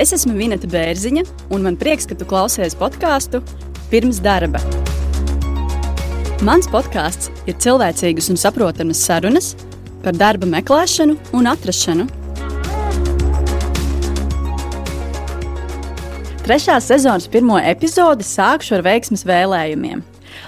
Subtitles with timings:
[0.00, 3.42] Es esmu Vineta Bērziņa, un man prieks, ka tu klausies podkāstu
[3.90, 4.62] pirms darba.
[6.40, 9.50] Mans podkāsts ir cilvēcīgas un saprotamas sarunas
[10.00, 12.08] par darba meklēšanu un atrašanu.
[16.48, 20.00] Trešā sezonas pirmo epizodi sākšu ar veiksmes vēlējumiem.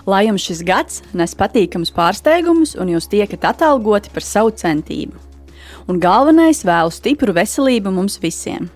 [0.09, 5.13] Lai jums šis gads nes patīkamus pārsteigumus un jūs tiekat atalgoti par savu centību.
[5.93, 8.73] Un galvenais vēlu stipru veselību mums visiem.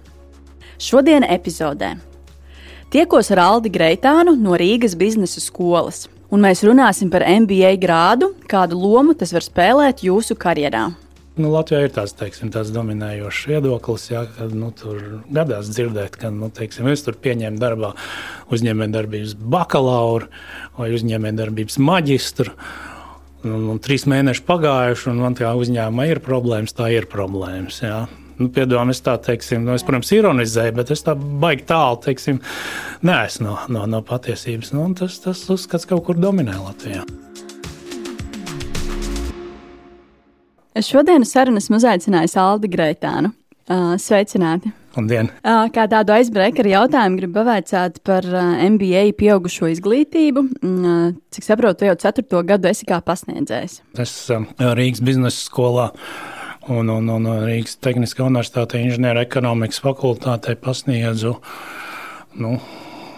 [0.79, 1.95] Šodienas epizodē
[2.97, 8.79] tiekos ar Aldi Greitānu no Rīgas biznesa skolas, un mēs runāsim par MBA grādu, kādu
[8.79, 10.89] lomu tas var spēlēt jūsu karjerā.
[11.37, 16.30] Nu, Latvijā ir tāds, teiksim, tāds dominējošs viedoklis, ja, ka nu, tur gadās dzirdēt, ka
[16.33, 17.93] nu, teiksim, es tur pieņēmu darbā
[18.57, 20.30] uzņēmējdarbības bakalauru
[20.79, 22.54] vai uzņēmējdarbības maģistru.
[23.45, 27.82] Nu, nu, trīs mēneši pagājuši, un man tā uzņēmuma ir problēmas, tā ir problēmas.
[27.85, 28.07] Ja.
[28.37, 32.42] Nu, Piedod, es tā teiksim, nu, es, protams, ironizēju, bet es tā baigi tālu teiksim,
[33.06, 34.74] neesmu no, no, no patiesības.
[34.76, 37.07] Nu, tas, tas uzskats kaut kur dominē Latvijā.
[40.76, 43.32] Šodienas sarunas uzaicināju Aldi Greitānu.
[43.98, 44.70] Sveicināti!
[44.96, 45.32] Labdien!
[45.73, 50.45] Kā tādu aizbreakeru jautājumu gribu pavaicāt par MBA pieaugušo izglītību.
[51.32, 53.80] Cik saprotu, jau ceturto gadu esi kā pasniedzējs.
[54.04, 54.14] Es
[54.60, 55.90] Rīgas biznesa skolā
[56.73, 61.37] un, un, un Rīgas Tehniskā universitāte inženieru ekonomikas fakultātē pasniedzu.
[62.43, 62.57] Nu,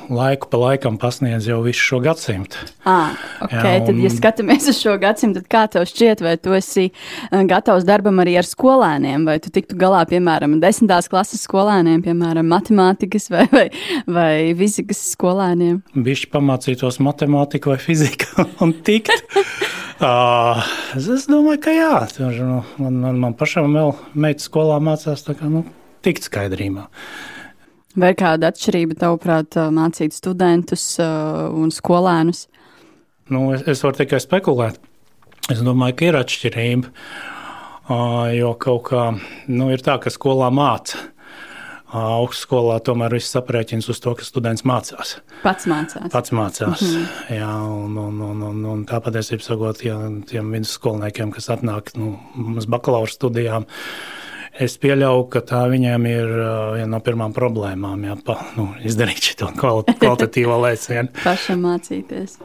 [0.09, 2.61] laiku pa laikam pasniedz jau visu šo gadsimtu.
[2.89, 3.59] Ah, okay.
[3.59, 3.87] Jā, un...
[3.89, 6.89] Tad, ja skatāmies uz šo gadsimtu, tad kā tev šķiet, vai tu esi
[7.51, 13.29] gatavs darbam arī ar skolēniem, vai tu tiktu galā, piemēram, desmitās klases skolēniem, piemēram, matemātikas
[13.35, 13.67] vai, vai,
[14.09, 15.81] vai fizikas skolēniem?
[15.95, 19.35] Bišķi pamācītos matemātiku vai fiziku un tikt.
[19.99, 20.63] Uh,
[20.95, 25.35] es domāju, ka jā, tur, nu, man, man, man pašam vēl meitas skolā mācās, tā
[25.39, 25.65] kā nu,
[26.07, 26.87] tikt skaidrībā.
[27.99, 32.47] Vai ir kāda atšķirība, tavuprāt, mācīt studentus un skolēnus?
[33.29, 34.79] Nu, es, es varu tikai spekulēt.
[35.51, 36.93] Es domāju, ka ir atšķirība.
[38.37, 39.05] Jo kaut kā
[39.49, 41.01] nu, ir tā, ka skolā māca.
[41.89, 45.15] Augstskolā tomēr viss aprēķins uz to, ka students mācās.
[45.41, 46.11] Pats mācās.
[46.13, 46.83] Pats mācās.
[46.85, 47.37] Mm -hmm.
[47.39, 49.97] Jā, un, un, un, un, un tā patiesībā sakot, ja,
[50.29, 52.19] tiem vidusskolniekiem, kas atnāk nu,
[52.57, 53.65] uz bakalaura studijām,
[54.59, 56.31] Es pieļauju, ka tā viņiem ir
[56.75, 61.13] viena no pirmām problēmām, ja pa, nu, izdarīt šo kvalitatīvo lēcienu.
[61.23, 62.41] Pašam mācīties.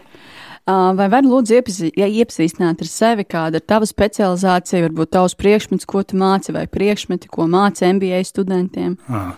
[0.64, 1.58] Vai var lūdzu
[1.92, 7.28] iepazīstināt ar sevi, kāda ir tava specializācija, varbūt tavs priekšmets, ko tu māci, vai priekšmeti,
[7.28, 8.94] ko māci MBA studentiem?
[9.12, 9.34] À,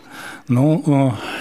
[0.53, 0.75] nu,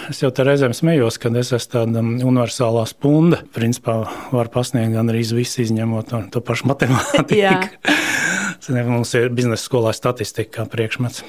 [0.08, 3.42] es jau te reizēm smējos, ka es esmu tāda universālā spunda.
[3.52, 3.98] Principā
[4.32, 7.68] var pasniegt gan arī visu, izņemot to pašu matemātiku.
[8.88, 11.24] Mums ir biznesa skolā statistika kā priekšmets.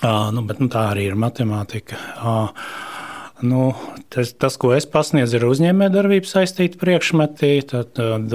[0.00, 1.98] Nu, bet, nu, tā arī ir matemātika.
[3.44, 3.70] Nu,
[4.12, 8.34] tas, tas, ko es pasniedzu, ir uzņēmējdarbības saistīti priekšmeti, tad, tad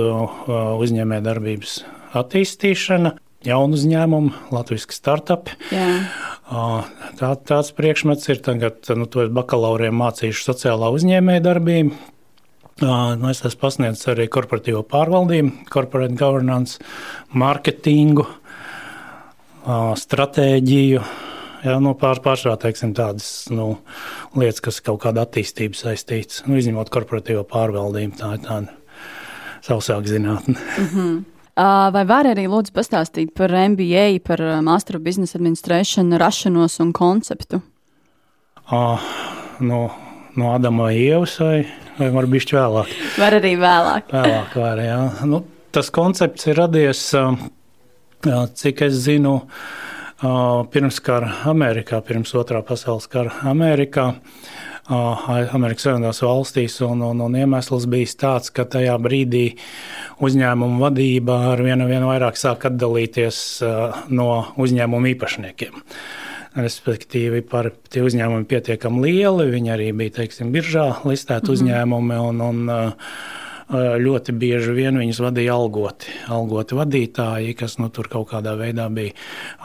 [0.85, 1.77] uzņēmējdarbības
[2.17, 3.13] attīstīšana,
[3.45, 5.51] jaunu uzņēmumu, latviešu startup.
[6.45, 12.13] Tā, tāds priekšmets ir tagad, nu, to bakalauriem mācījuši sociālā uzņēmējdarbība.
[12.81, 16.81] Nu, es esmu pasniedzis arī korporatīvo pārvaldību, corporate governance,
[17.31, 18.25] mārketingu,
[20.01, 21.03] stratēģiju.
[21.65, 23.77] Jā, nu, pār, pārsvarā teiksim, tādas nu,
[24.35, 28.19] lietas, kas kaut kāda attīstība saistītas, nu, izņemot korporatīvo pārvaldību.
[28.19, 28.75] Tā ir tāda
[29.63, 30.59] sausāka zinātne.
[30.59, 31.23] Mm -hmm.
[31.95, 37.61] Vai var arī lūdzu pastāstīt par MBA, par Master of Business Administration rašanos un konceptu?
[38.71, 38.99] Uh,
[39.59, 39.89] no,
[40.35, 41.65] no Adama Ievas vai
[41.99, 42.93] vai varbūt bišķi vēlāk?
[43.21, 44.11] Var arī vēlāk.
[44.13, 44.99] vēlāk var, jā.
[45.29, 45.41] Nu,
[45.75, 47.07] tas koncepts ir radies,
[48.61, 49.39] cik es zinu,
[50.73, 54.13] pirms kara Amerikā, pirms otrā pasaules kara Amerikā.
[54.85, 59.55] Amerikas Savienotās valstīs, un, un, un iemesls bija tāds, ka tajā brīdī
[60.21, 63.39] uzņēmuma vadība ar vienu, vienu vairāk sāk atdalīties
[64.13, 64.27] no
[64.61, 65.81] uzņēmuma īpašniekiem.
[66.55, 69.49] Respektīvi, par tie uzņēmumi pietiekami lieli.
[69.51, 71.55] Viņi arī bija teiksim, biržā listēti mm -hmm.
[71.57, 72.19] uzņēmumi.
[72.29, 72.77] Un, un,
[73.73, 79.15] ļoti bieži vien viņus vadīja algoti, algoti vadītāji, kas nu, tur kaut kādā veidā bija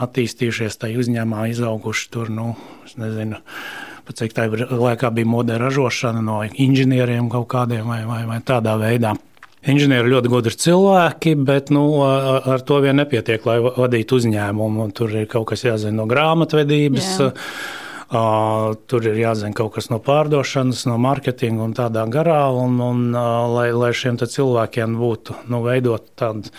[0.00, 2.54] attīstījušies, tajā uzņēmumā izauguši tur, nu,
[2.96, 3.36] nezinu,
[4.10, 9.14] cik tā laikā bija modē ražošana no inženieriem kaut kādiem vai, vai, vai tādā veidā.
[9.68, 14.86] Inženieri ļoti gudri cilvēki, bet nu, ar to vien nepietiek, lai vadītu uzņēmumu.
[14.96, 17.10] Tur ir kaut kas jāzina no grāmatvedības.
[17.20, 17.30] Jā.
[18.10, 23.04] Uh, tur ir jāzina kaut kas no pārdošanas, no mārketinga un tādā garā, un, un
[23.12, 26.50] uh, lai, lai šiem cilvēkiem būtu nu, veidot tādu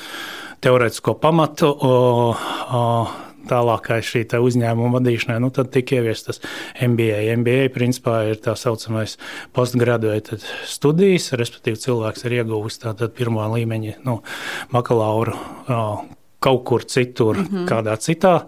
[0.63, 3.11] teorētisko pamatu, uh,
[3.51, 6.41] tālākai šī uzņēmuma vadīšanai, nu, tad tika ieviests tas
[6.79, 7.19] MBA.
[7.41, 9.17] MBA principā ir tā saucamais
[9.55, 10.39] postgraduēta
[10.69, 14.21] studijas, respektīvi cilvēks ir ieguvis tātad pirmā līmeņa nu,
[14.71, 15.35] bakalauru
[16.41, 17.67] kaut kur citur, mm -hmm.
[17.69, 18.45] kādā citā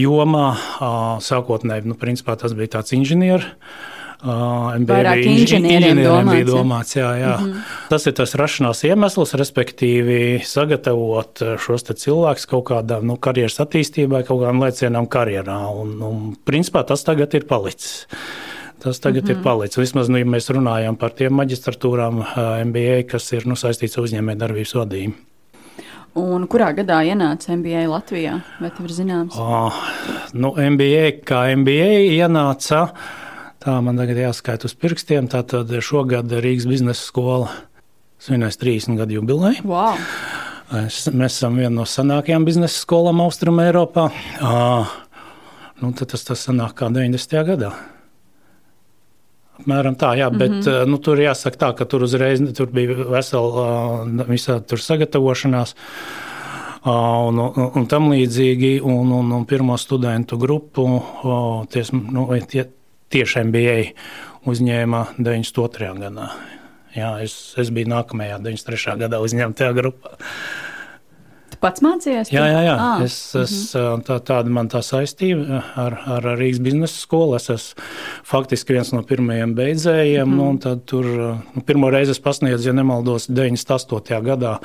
[0.00, 0.56] jomā.
[1.20, 3.46] Sākotnēji, nu, principā tas bija tāds inženieris.
[4.26, 6.96] Uh, Vairāk inženieriem domāts, bija domāts.
[6.96, 7.34] Jā, jā.
[7.38, 7.74] Mm -hmm.
[7.88, 14.40] Tas ir tas rašanās iemesls, respektīvi sagatavot šos cilvēkus kaut kādām nu, karjeras attīstībai, kaut
[14.42, 15.60] kādām lēcienām karjerā.
[15.80, 18.06] Un, un, principā tas tagad ir palicis.
[18.82, 19.38] Tas tagad mm -hmm.
[19.38, 19.78] ir palicis.
[19.78, 22.24] Vismaz, nu, ja mēs runājam par tiem maģistratūrām,
[22.64, 25.14] MBA, kas ir nu, saistīts ar uzņēmējdarbības vadību.
[26.16, 28.40] Un kurā gadā ienāca MBA Latvijā?
[28.60, 29.34] Vai tev ir zināms?
[29.36, 29.72] Oh,
[30.32, 32.88] nu, MBA kā MBA ienāca.
[33.66, 35.26] Tā man tagad jāskaita uz pirkstiem.
[35.26, 37.48] Tātad šogad Rīgas biznesa skola
[38.22, 39.64] svinēs 30 gadu jubileju.
[39.66, 39.98] Wow.
[40.84, 44.04] Es, mēs esam viena no senākajām biznesa skolām Austrum Eiropā.
[44.38, 44.92] Uh,
[45.82, 47.42] nu, tas, tas sanāk kā 90.
[47.50, 47.72] gadā.
[49.56, 50.86] Apmēram tā, jā, bet mm -hmm.
[50.86, 55.74] nu, tur jāsaka tā, ka tur uzreiz tur bija vesela visā tur sagatavošanās.
[56.86, 61.02] Un, un, un tam līdzīgi, un, un, un pirmo studentu grupu
[61.70, 62.64] ties, nu, tie,
[63.12, 63.78] tieši MBA
[64.50, 65.92] uzņēma 92.
[66.02, 66.30] gadā.
[66.96, 68.96] Jā, es, es biju nākamajā 93.
[69.04, 70.16] gadā uzņemtajā grupā.
[71.56, 72.28] Tu pats mācījies?
[72.34, 72.72] Jā, jā, jā.
[72.76, 74.02] Ah, es, es, uh -huh.
[74.04, 77.36] tā, tāda man tā saistība ar, ar Rīgas biznesa skolu.
[77.36, 77.80] Es esmu
[78.28, 80.28] faktiski viens no pirmajiem beidzējiem.
[80.28, 80.52] Uh -huh.
[80.52, 84.20] nu, tad tur nu, pirmo reizi es pasniedzu, ja nemaldos, 98.
[84.20, 84.58] gadā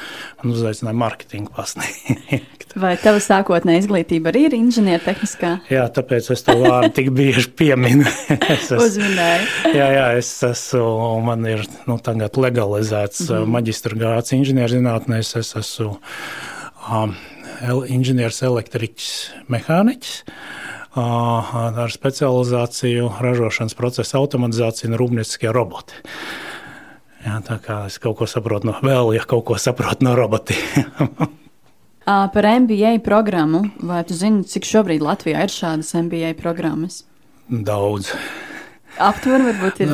[0.44, 2.76] man uzaicināja mārketingu pasniegt.
[2.84, 5.60] Vai tava sākotnē izglītība arī ir inženiertehniskā?
[5.70, 8.04] Jā, tāpēc es to vārdu tik bieži pieminu.
[8.54, 9.44] es esmu, Uzminēju.
[9.80, 13.46] jā, jā, es esmu, man ir nu, tagad legalizēts uh -huh.
[13.46, 15.38] maģistra grāts inženierzinātnēs.
[15.40, 16.00] Es esmu
[17.92, 19.12] inženieris, elektriķis,
[19.52, 20.16] mehāniķis.
[20.92, 25.96] Ar specializāciju ražošanas procesa automatizācija un rūpnieciskie roboti.
[27.22, 31.14] Jā, tā kā es kaut ko saprotu no vēl, ja kaut ko saprotu no robotiem.
[32.34, 37.04] Par MBA programmu, vai tu zini, cik šobrīd Latvijā ir šādas MBA programmas?
[37.48, 38.10] Daudz.
[39.00, 39.94] Aptuveni varbūt ir.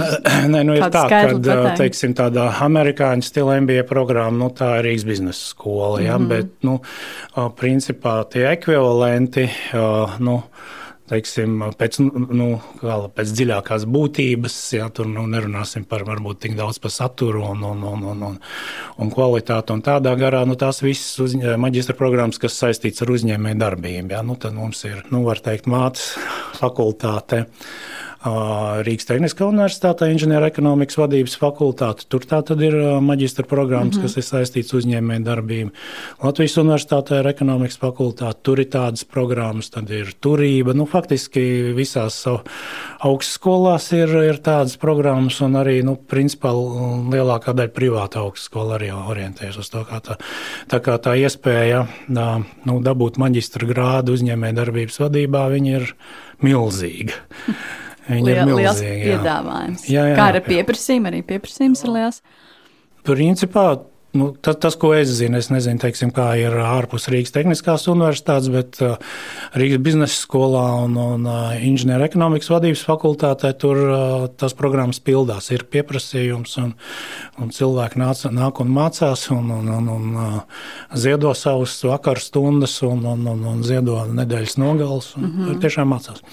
[0.50, 5.06] Nē, nu ir tā, ka teiksim, tāda amerikāņu stila MBA programma, nu, tā ir Rīgas
[5.08, 6.30] biznesa skola, ja, mm -hmm.
[6.30, 6.80] bet, nu,
[7.60, 9.50] principā tie ekvivalenti,
[10.20, 10.42] nu,
[11.08, 12.00] teiksim, pēc,
[12.36, 12.48] nu,
[13.16, 17.84] pēc dziļākās būtības, ja tur nu, nerunāsim par varbūt tik daudz par saturu un, un,
[17.84, 18.40] un, un, un,
[18.98, 23.62] un kvalitāti un tādā garā, nu, tās visas uz, maģistra programmas, kas saistīts ar uzņēmēju
[23.64, 26.18] darbību, ja, nu, tad mums ir, nu, var teikt, mātes
[26.60, 27.46] fakultāte.
[28.86, 32.06] Rīgas Tehniskā universitātē inženierekonomikas vadības fakultāte.
[32.10, 34.08] Tur tā tad ir maģistra programmas, mm -hmm.
[34.08, 35.72] kas ir saistīts uzņēmēju darbību.
[36.24, 40.74] Latvijas universitātē ir ekonomikas fakultāte, tur ir tādas programmas, tad ir turība.
[40.74, 42.26] Nu, faktiski visās
[43.00, 46.52] augstskolās ir, ir tādas programmas, un arī, nu, principā,
[47.14, 50.18] lielākā daļa privāta augstskola arī orientējas uz to, kā tā,
[50.68, 55.96] tā, kā tā iespēja nu, dabūt maģistra grādu uzņēmēju darbības vadībā, viņi ir
[56.42, 57.14] milzīga.
[58.08, 58.96] Viņa Liel, ir milzīga, liels jā.
[59.04, 59.86] piedāvājums.
[59.92, 61.12] Jā, jā, Kā ar pieprasījumu?
[61.12, 62.22] Arī pieprasījums ir liels.
[63.08, 63.68] Principā
[64.18, 68.50] nu, tas, tas, ko es zinu, es nezinu, teiksim, kā ir ārpus Rīgas Tehniskās universitātes,
[68.54, 68.98] bet uh,
[69.58, 75.52] Rīgas biznesa skolā un, un uh, inženieru ekonomikas vadības fakultātē tur uh, tas programmas pildās.
[75.54, 76.74] Ir pieprasījums, un,
[77.42, 80.22] un cilvēki nāc, nāk un mācās, un, un, un, un
[80.98, 85.62] ziedo savus vakaru stundas, un, un, un, un ziedo nedēļas nogales, un mm -hmm.
[85.66, 86.24] tiešām mācās.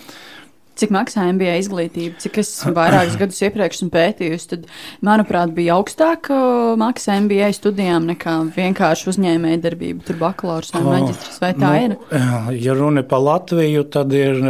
[0.75, 2.19] Cik maksā MBA izglītība?
[2.23, 4.67] Cik es vairākus gadus iepriekš pētījusi, tad,
[5.07, 6.39] manuprāt, bija augstāka
[6.81, 11.39] maksa MBA studijām nekā vienkārši uzņēmēja darbība, tur bakalaurs vai maģistrs.
[11.45, 12.59] Vai tā nu, ir?
[12.59, 14.43] Ja runa par Latviju, tad ir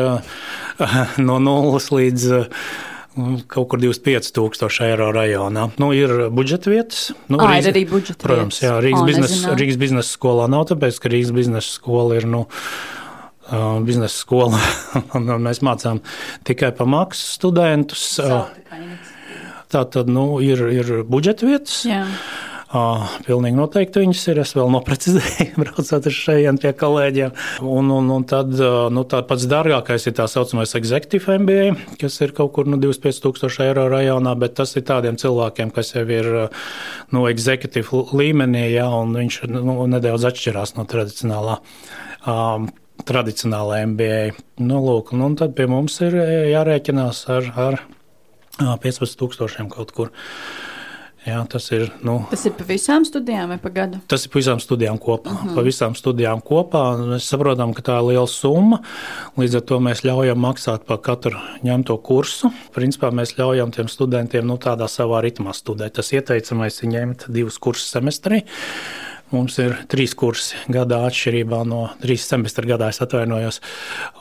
[1.28, 2.42] no nulles līdz
[3.46, 5.68] kaut kur 25,000 eiro rajonā.
[5.78, 7.12] Nu, ir budžeta vietas.
[7.30, 8.64] Nu, à, Rīgas, ir arī budžeta protams, vietas.
[8.64, 12.26] Jā, Rīgas, biznesa, Rīgas biznesa skolā nav, tāpēc, ka Rīgas biznesa skola ir.
[12.30, 12.44] Nu,
[13.86, 14.60] biznesa skola.
[15.46, 16.02] mēs mācām
[16.46, 18.08] tikai pa maksu studentus.
[19.74, 21.82] Tā tad nu, ir, ir budžeta vietas.
[21.88, 22.04] Jā.
[22.74, 24.40] Uh, pilnīgi noteikti viņas ir.
[24.42, 27.34] Es vēl noprecizēju, braucot uz šejienes pie kolēģiem.
[27.62, 28.50] Un, un, un tad
[28.94, 31.68] nu, pats dārgākais ir tā saucamais Executive MBA,
[32.00, 36.06] kas ir kaut kur nu, 25,000 eiro rajonā, bet tas ir tādiem cilvēkiem, kas jau
[36.10, 36.30] ir
[37.14, 41.60] nu, executive līmenī, ja, un viņš nu, nedaudz atšķirās no tradicionālā.
[42.26, 42.72] Um,
[43.02, 44.20] tradicionāla MBA.
[44.62, 47.82] Nu, lūk, nu, tad pie mums ir e, jārēķinās ar, ar
[48.84, 50.14] 15,000 kaut kur.
[51.24, 53.96] Jā, tas, ir, nu, tas ir pa visām studijām vai pa gadu?
[54.12, 55.32] Tas ir pa visām studijām kopā.
[55.32, 55.54] Uh -huh.
[55.56, 56.82] Pa visām studijām kopā.
[57.00, 58.82] Mēs saprotam, ka tā ir liela summa.
[59.36, 62.52] Līdz ar to mēs ļaujam maksāt par katru ņemto kursu.
[62.74, 65.92] Principā mēs ļaujam tiem studentiem nu, tādā savā ritmā studēt.
[65.92, 68.44] Tas ieteicamais ir ņemt divus kursus semestrī.
[69.32, 73.60] Mums ir trīs kursi gadā, atšķirībā no trīs semestra gadā, es atvainojos,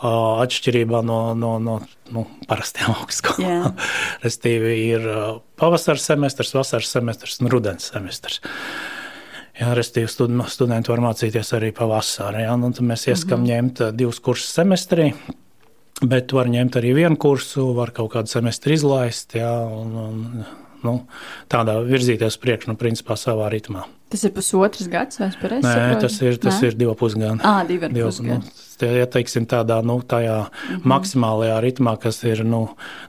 [0.02, 1.78] atšķirībā no, no, no
[2.14, 3.76] nu, parastiem augstskolām.
[4.24, 5.08] Restīvi ir
[5.60, 8.42] pavasaras semestrs, vasaras semestrs un rudens semestrs.
[9.54, 12.48] Jā, restīvi studenti var mācīties arī pavasarī.
[12.48, 12.56] Ja?
[12.58, 13.52] Nu, tad mēs ieskam mm -hmm.
[13.54, 15.14] ņemt divus kursus semestrī.
[16.02, 19.36] Bet var ņemt arī vienu kursu, var kaut kādu semestri izlaist.
[19.36, 20.46] Jā, un, un,
[20.84, 21.08] nu,
[21.50, 23.86] tādā virzīties priekšā, nu, principā savā ritmā.
[24.14, 25.94] Tas ir pusotrs gads, vai es pareizi saprotu?
[25.96, 26.68] Nē, tas ir, tas Nē?
[26.68, 27.42] ir divi pusgadi.
[27.50, 28.44] Ah, divi ar pusgadu.
[28.46, 30.84] Nu, ja teiksim, tādā nu, tajā mm -hmm.
[30.92, 32.60] maksimālajā ritmā, kas ir nu,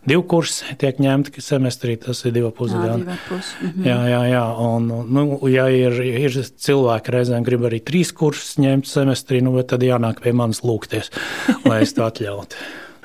[0.08, 3.04] divi kursi, tiek ņemti semestrī, tas ir divi pusgadi.
[3.28, 3.50] Pus.
[3.61, 3.87] Mm -hmm.
[3.90, 4.46] Jā, jā, jā.
[4.68, 6.30] Un, nu, ja ir, ir
[6.66, 11.11] cilvēki reizēm grib arī trīs kursus ņemt semestrī, nu, tad jānāk pie manis lūgties,
[11.68, 12.56] lai es to atļautu.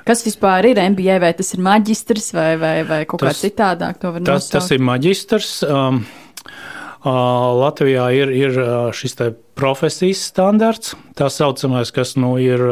[0.06, 1.20] Kas vispār ir MBA?
[1.20, 4.00] Vai tas ir maģistrs vai, vai, vai kaut tas, kā citādāk?
[4.00, 4.52] Tas, nosaukt?
[4.52, 5.64] tas ir maģistrs.
[5.64, 6.06] Um,
[7.06, 8.58] Latvijā ir, ir
[8.96, 9.16] šis
[9.56, 12.64] profesijas standarts, tā saucamais, kas nu, ir.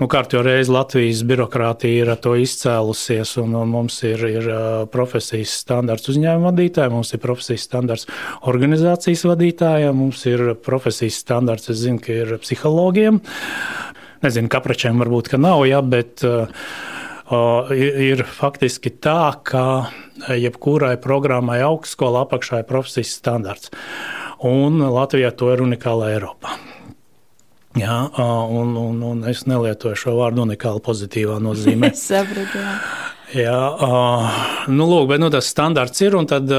[0.00, 4.48] Nu, Kārtībā reizē Latvijas birokrātija ir to izcēlusies, un, un mums ir, ir
[4.90, 8.08] profesijas standarts uzņēmuma vadītājiem, mums ir profesijas standarts
[8.50, 13.20] organizācijas vadītājiem, mums ir profesijas standarts, es zinu, ka ir psihologiem.
[14.26, 16.50] Nezinu, kapračiem varbūt nav, ja, bet uh,
[17.74, 19.64] ir faktiski tā, ka
[20.38, 23.72] jebkurai programmai augstskolā apakšā ir profesijas standarts.
[24.42, 26.58] Un Latvijā to ir unikāla Eiropā.
[27.78, 28.02] Jā,
[28.52, 31.88] un, un, un es nelietoju šo vārdu unikāli pozitīvā nozīmē.
[31.94, 32.60] es saprotu.
[33.32, 33.60] Jā.
[34.68, 36.52] Nu, lūk, bet nu, tas standarts ir un tad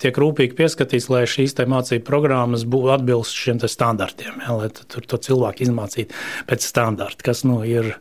[0.00, 5.20] tiek rūpīgi pieskatīts, lai šīs mācību programmas būtu atbilst šiem standartiem, jā, lai tur to
[5.28, 6.16] cilvēku izmācītu
[6.48, 7.92] pēc standarta, kas nu, ir.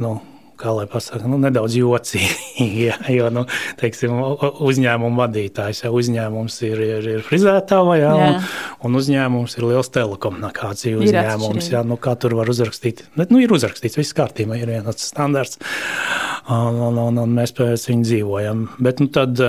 [0.00, 0.18] Nu,
[0.60, 2.38] kā lai pasakā, nu, nedaudz jocīgi.
[2.80, 3.42] Ja, jo nu,
[3.80, 4.12] teiksim,
[4.68, 8.28] uzņēmuma vadītājs, ja uzņēmums ir, ir, ir frizētava, ja, jā.
[8.28, 8.50] un,
[8.88, 11.70] un uzņēmums ir liels telekomunikāciju uzņēmums.
[11.72, 13.06] Ja, nu, kā tur var uzrakstīt?
[13.16, 15.60] Bet, nu, ir uzrakstīts, viss kārtībā, ir vienots standarts,
[16.48, 18.64] un, un, un, un mēs pēc viņa dzīvojam.
[18.80, 19.40] Bet, nu, tad,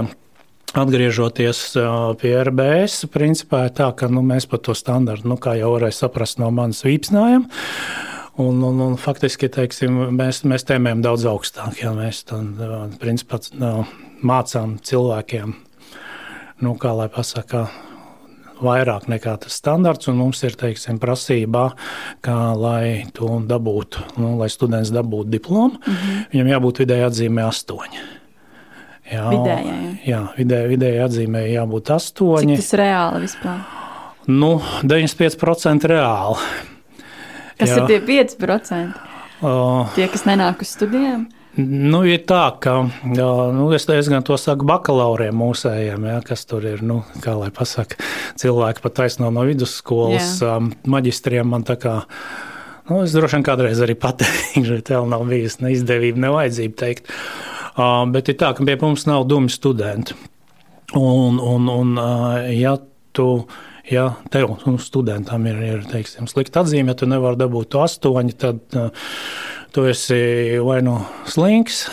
[0.72, 1.74] Atgriežoties
[2.22, 6.39] pie RBS, principā tā, ka nu, mēs par to standartu, nu, kā jau varēja saprast
[6.39, 7.50] no manas vīpsnājuma,
[8.40, 11.82] Un, un, un faktiski teiksim, mēs, mēs tēmējam daudz augstāk.
[11.82, 12.54] Ja mēs tam
[13.02, 13.42] principā,
[14.24, 15.56] mācām cilvēkiem,
[16.64, 17.66] nu, kā lai pasakā,
[18.62, 21.66] vairāk nekā tas standarts, un mums ir teiksim, prasībā,
[22.24, 26.26] ka, lai to dabūtu, nu, lai students dabūtu diplomu, mm -hmm.
[26.34, 28.04] viņam jābūt vidēji atzīmē astoņi.
[29.12, 30.22] Jā, vidējā, jā.
[30.38, 32.56] vidēji, vidēji atzīmē jābūt astoņi.
[32.56, 33.58] Cik tas reāli vispār?
[34.28, 36.38] Nu, 95% reāli.
[37.62, 37.84] Kas jā.
[37.84, 39.08] ir tie 5%?
[39.41, 41.30] Uh, tie, kas nenāk uz studijām?
[41.60, 46.63] Nu, ir tā, ka nu, es, es gan to saku bakalauriem mūsējiem, ja, kas tur
[46.63, 47.98] ir, nu, kā lai pasaka,
[48.39, 51.98] cilvēki pat taisno no vidusskolas, um, maģistriem man tā kā.
[52.88, 56.80] Nu, es droši vien kādreiz arī pateikšu, ka tev nav bijusi ne izdevība, ne vajadzība
[56.86, 57.12] teikt.
[57.72, 60.15] Uh, bet ir tā, ka pie mums nav dumi studenti.
[60.96, 62.77] Un, un, un uh, ja
[63.15, 63.27] tu
[63.91, 68.38] Ja tev un studentam ir, ir teiksim, slikta atzīme, ja tu nevari dabūt to astoņi,
[68.39, 69.10] tad uh,
[69.75, 70.21] tu esi
[70.63, 71.83] vai nu slinks,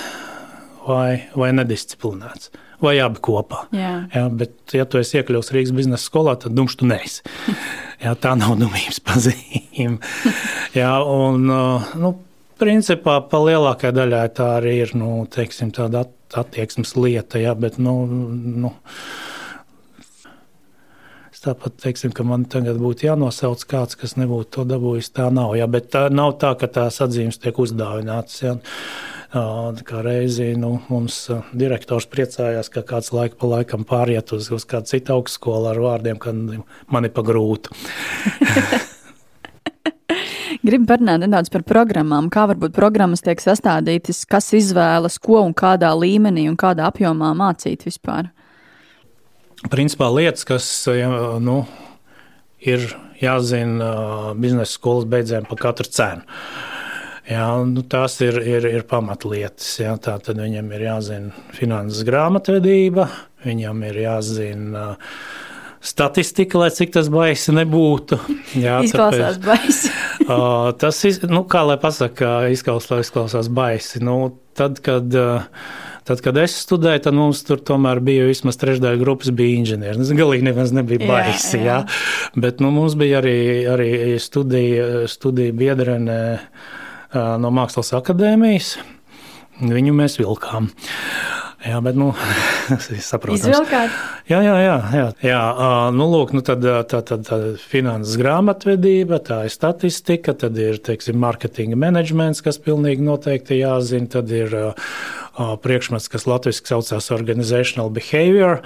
[0.87, 2.53] vai, vai nedisciplinēts.
[2.79, 3.65] Vai abi kopā.
[3.75, 3.93] Jā.
[4.15, 7.25] Jā, bet, ja tu esi iekļuvis Rīgas biznesa skolā, tad dumšs tu neesi.
[8.05, 9.99] Jā, tā nav dumības pazīme.
[10.77, 12.13] Jā, un, uh, nu,
[12.63, 16.05] principā, pa lielākajai daļai tā arī ir nu, teiksim, tāda
[16.39, 17.43] attieksmes lieta.
[17.43, 18.71] Jā, bet, nu, nu,
[21.45, 25.13] Tāpat, teiksim, ka man tagad būtu jānosauc kāds, kas nebūtu to dabūjis.
[25.15, 25.55] Tā nav.
[25.59, 28.43] Ja, bet tā nav tā, ka tās atzīmes tiek uzdāvinātas.
[28.43, 28.57] Ja.
[29.29, 34.89] Kā reizi nu, mums direktors priecājās, ka kāds laika pa laikam pāriet uz, uz kādu
[34.89, 37.77] citu augstskolu ar vārdiem, ka man ir pagrūti.
[40.65, 42.33] Gribu parunāt nedaudz par programmām.
[42.33, 47.85] Kā varbūt programmas tiek sastādītas, kas izvēlas, ko un kādā līmenī un kādā apjomā mācīt
[47.87, 48.33] vispār?
[49.67, 50.71] Principā lietas, kas
[51.43, 51.61] nu,
[52.63, 52.87] ir
[53.19, 53.93] jāzina
[54.39, 56.39] biznesa skolas beidzējiem par katru cenu.
[57.29, 59.67] Jā, nu, tās ir, ir, ir pamatlietas.
[59.83, 63.05] Jā, tā tad viņam ir jāzina finanses grāmatvedība,
[63.45, 64.87] viņam ir jāzina
[65.85, 68.17] statistika, lai cik tas baisi nebūtu.
[68.57, 69.93] Jā, izklausās tāpēc, baisi.
[70.25, 74.01] uh, tas, nu, kā lai pasakā, izklausās, izklausās baisi.
[74.01, 74.17] Nu,
[74.57, 75.45] tad, kad uh,
[76.09, 80.01] Tad, kad es studēju, tad mums tur tomēr bija vismaz trešdaļa grupas bija inženieri.
[80.01, 81.75] Tas galīgi nemaz nebija baisi, jā, jā.
[81.85, 82.37] jā.
[82.41, 83.91] Bet nu, mums bija arī, arī
[84.23, 86.21] studija, studija biedrene
[87.13, 88.79] no Mākslas akadēmijas.
[89.69, 90.71] Viņu mēs vilkām.
[91.67, 92.13] Jā, bet, nu.
[93.35, 93.95] Izvilkāt?
[94.31, 94.75] Jā, jā, jā.
[94.95, 95.07] jā.
[95.27, 95.41] jā
[95.93, 101.19] nu, lūk, nu, tad, tā, tad, tad finanses grāmatvedība, tā ir statistika, tad ir, teiksim,
[101.19, 104.93] marketinga menedžments, kas pilnīgi noteikti jāzina, tad ir uh,
[105.39, 108.61] priekšmets, kas latviski saucās organizational behavior.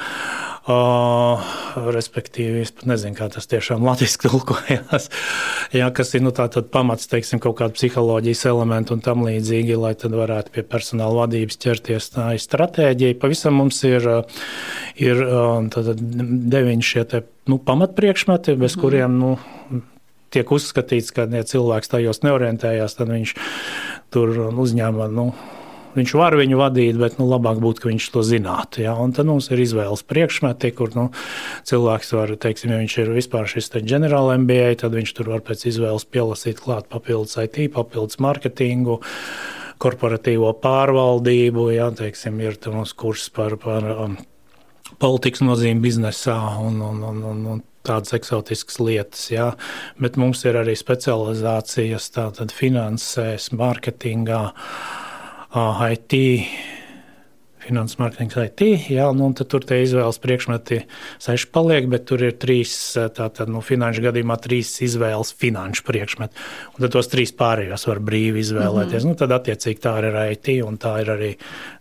[0.63, 1.43] Uh,
[1.91, 5.09] respektīvi, es pat nezinu, kā tas tiešām latviešu tulkojās.
[5.75, 6.31] Jā, kas ir nu,
[6.71, 11.59] pamats, teiksim, kaut kāda psiholoģijas elementa un tam līdzīgi, lai tad varētu pie personāla vadības
[11.59, 12.13] ķerties.
[12.15, 13.19] Tā ir stratēģija.
[13.19, 14.07] Pavisam mums ir,
[15.03, 15.25] ir
[15.75, 18.85] tad, deviņi šie te, nu, pamatpriekšmeti, bez mm.
[18.85, 19.33] kuriem nu,
[20.33, 23.35] tiek uzskatīts, ka ja cilvēks tajos neorientējās, tad viņš
[24.15, 24.31] tur
[24.63, 25.11] uzņēma.
[25.11, 25.33] Nu,
[25.93, 28.83] Viņš var viņu vadīt, bet nu, labāk būtu, ka viņš to zinātu.
[28.87, 28.95] Ja?
[28.97, 31.09] Un tad mums ir izvēles priekšmeti, kur nu,
[31.69, 35.67] cilvēks var, teiksim, ja viņš ir vispār šis ģenerāla MBA, tad viņš tur var pēc
[35.69, 39.01] izvēles pielasīt klāt papildus IT, papildus mārketingu
[39.83, 44.17] korporatīvo pārvaldību, jā, teiksim, ir mums kurs par, par um,
[45.03, 49.27] politikas nozīmi biznesā un, un, un, un, un tādas eksotiskas lietas.
[49.33, 49.53] Jā.
[50.01, 52.11] Bet mums ir arī specializācijas
[52.57, 54.43] finansēs, mārketingā.
[55.53, 56.17] IT,
[57.63, 58.63] finanses marketings IT.
[58.93, 60.83] Jā, nu, tur tie izvēles priekšmeti
[61.23, 66.47] seši paliek, bet tur ir trīs, tātad nu, finanšu gadījumā trīs izvēles finanšu priekšmeti.
[66.75, 69.05] Un tad tos trīs pārējos var brīvi izvēlēties.
[69.05, 69.13] Mm -hmm.
[69.13, 71.35] nu, tad attiecīgi tā ir IT un tā ir arī,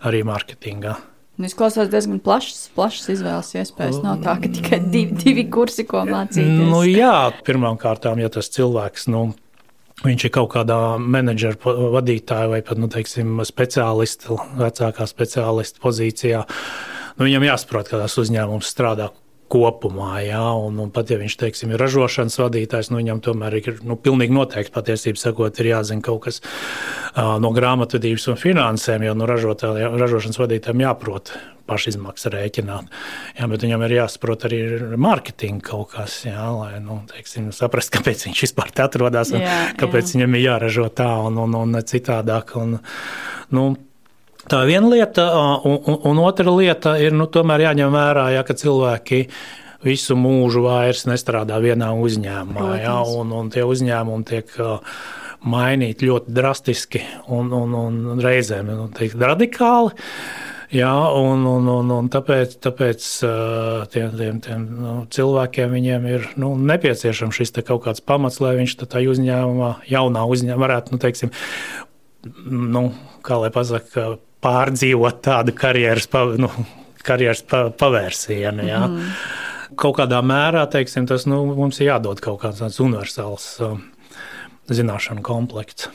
[0.04, 0.98] arī marketingā.
[1.40, 4.02] Nu, izklausās diezgan plašs, plašs izvēles iespējas.
[4.04, 6.68] Nav tā, ka tikai divi, divi kursi, ko mācīties.
[6.70, 9.32] Nu, jā, pirmkārt, ja tas cilvēks nu,
[10.02, 16.42] Viņš ir kaut kādā menedžera vadītāja vai pat nu, teiksim, speciālista, vecākā speciālista pozīcijā.
[17.20, 19.12] Nu, viņam jāsaprot, kā tas uzņēmums strādā
[19.52, 20.14] kopumā.
[20.26, 23.98] Jā, un, un pat ja viņš teiksim, ir ražošanas vadītājs, nu, viņam tomēr ir nu,
[24.00, 29.28] pilnīgi noteikti patiesībā sakot, ir jāzina kaut kas uh, no grāmatvedības un finansēm, jo nu,
[29.30, 31.34] ražošanas vadītājiem jāprot
[31.72, 32.90] pašizmaksas rēķināt.
[33.38, 34.62] Jā, bet viņam ir jāsaprot arī
[35.00, 39.60] mārketinga kaut kas, jā, lai nu, teiksim, saprastu, kāpēc viņš vispār te atrodas un jā,
[39.80, 40.18] kāpēc jā.
[40.18, 42.56] viņam ir jāražo tā un, un, un citādāk.
[42.60, 42.80] Un,
[43.56, 43.66] nu,
[44.50, 45.28] Tā viena lieta,
[45.68, 49.26] un, un, un otra lieta ir nu, tomēr jāņem vērā, ja, ka cilvēki
[49.86, 52.70] visu mūžu vairs nestrādā vienā uzņēmumā.
[52.82, 54.56] Ja, un, un tie uzņēmumi tiek
[55.42, 57.02] mainīti ļoti drastiski
[57.34, 59.94] un, un, un reizēm nu, teikt, radikāli.
[60.72, 63.08] Jā, un, un, un, un tāpēc, tāpēc
[63.92, 69.12] tiem, tiem, tiem nu, cilvēkiem ir nu, nepieciešams šis kaut kāds pamats, lai viņš tajā
[69.12, 71.34] uzņēmumā, jaunā uzņēmumā, varētu, nu, teiksim,
[72.48, 72.86] nu,
[73.28, 76.50] kā lai pasakā, pārdzīvot tādu karjeras, pa, nu,
[77.06, 78.68] karjeras pa, pavērsienu.
[78.68, 78.84] Ja.
[78.88, 79.16] Mm.
[79.80, 83.78] Kaut kādā mērā teiksim, tas nu, mums ir jādod kaut kāds universāls uh,
[84.72, 85.90] zināšanu komplekts.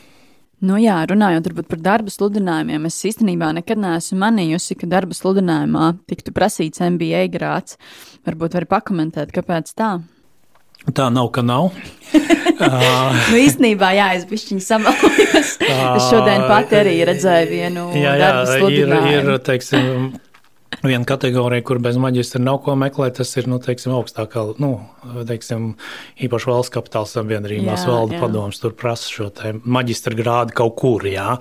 [0.64, 6.32] Nu jā, runājot par darba sludinājumiem, es īstenībā nekad neesmu manījusi, ka darba sludinājumā tiktu
[6.32, 7.76] prasīts MBA grāts.
[8.24, 9.98] Varbūt var pakomentēt, kāpēc tā?
[10.94, 11.72] Tā nav, ka nav.
[13.30, 15.56] nu, īstenībā, jā, es bišķiņu samalojos.
[15.66, 19.10] es šodien pati arī redzēju vienu jā, jā, darbu sludinājumu.
[19.10, 20.06] Ir, ir, teiksim,
[20.86, 24.70] Viena kategorija, kur bez maģistra nav ko meklēt, tas ir nu, teiksim, augstākā, nu,
[25.28, 25.72] teiksim,
[26.22, 28.60] īpaši valsts kapitāla sabiedrībās valda padoms.
[28.62, 29.28] Tur prasa šo
[29.66, 31.06] maģistra grādu kaut kur.
[31.10, 31.36] Jā.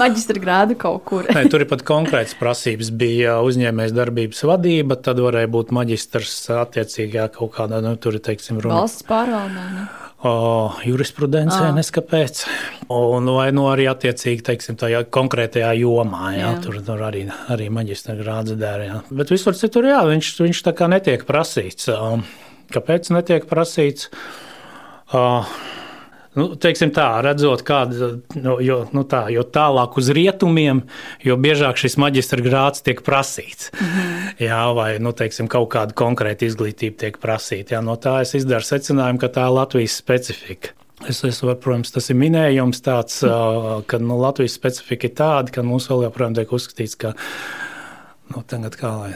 [0.00, 1.28] Maģistra grādu kaut kur.
[1.34, 2.92] Nē, tur ir pat konkrēts prasības.
[2.98, 8.62] Bija uzņēmējs darbības vadība, tad varēja būt maģistrs attiecīgā kaut kādā, nu, tur ir, teiksim,
[8.62, 8.82] runa.
[8.82, 9.70] Valsts pārvaldē.
[9.74, 10.07] Ne?
[10.18, 11.74] Jurisprudencē, ah.
[11.76, 12.42] neskapēc.
[12.90, 16.32] Un, vai nu arī attiecīgi teiksim, tajā konkrētajā jomā.
[16.34, 16.52] Jā, jā.
[16.64, 19.02] Tur, tur arī, arī maģistra grāds dara.
[19.10, 21.90] Bet visur citur jā, viņš, viņš tā kā netiek prasīts.
[22.74, 24.10] Kāpēc netiek prasīts?
[25.08, 25.46] Uh,
[26.38, 30.84] Nu, teiksim tā, redzot, kāda nu, jo, nu tā, jo tālāk uz rietumiem,
[31.24, 33.72] jo biežāk šis maģistra grāts tiek prasīts.
[33.74, 34.28] Mm -hmm.
[34.46, 37.74] Jā, vai nu, teiksim, kaut kāda konkrēta izglītība tiek prasīta.
[37.74, 40.68] Jā, no tā es izdaru secinājumu, ka tā ir Latvijas specifika.
[41.08, 43.84] Es, es, protams, tas ir minējums, tāds, mm.
[43.86, 47.14] ka nu, Latvijas specifika ir tāda, ka mums vēl joprojām tiek uzskatīts, ka
[48.34, 49.12] nu, tagad kā lai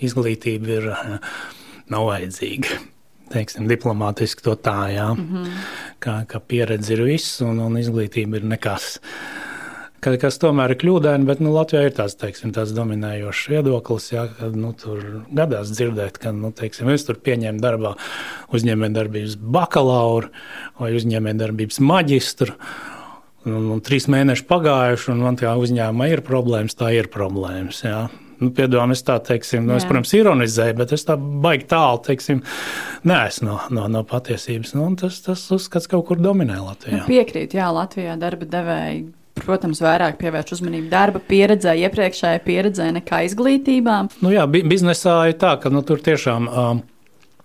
[0.00, 0.94] izglītība ir
[1.90, 2.89] nav vajadzīga
[3.30, 5.60] teiksim, diplomātiski to tā, jā, mm -hmm.
[5.98, 9.00] ka, ka pieredze ir viss un, un izglītība ir nekas.
[10.00, 14.28] Ka, kas tomēr ir kļūdaini, bet nu, Latvijā ir tāds, teiksim, tāds dominējošs viedoklis, jā,
[14.38, 17.92] ka nu, tur gadās dzirdēt, ka nu, teiksim, es tur pieņēmu darbā
[18.56, 20.32] uzņēmējdarbības bakalauru
[20.80, 22.56] vai uzņēmējdarbības maģistru.
[23.44, 27.84] un, un trīs mēneši pagājuši, un man tajā uzņēmumā ir problēmas, tā ir problēmas.
[27.84, 28.08] Jā.
[28.40, 32.42] Nu, Piedod, es tā teiksim, nu, es, protams, ironizēju, bet es tā baigi tālu teiksim,
[33.08, 34.74] neesmu no, no, no patiesības.
[34.78, 37.02] Nu, tas, tas uzskats kaut kur dominē Latvijā.
[37.02, 39.08] Nu, piekrīt, jā, Latvijā darba devēji
[39.40, 44.10] protams, vairāk pievērš uzmanību darba pieredzē, iepriekšējai pieredzē nekā izglītībām.
[44.24, 46.48] Nu, jā, biznesā ir tā, ka nu, tur tiešām.
[46.48, 46.86] Um,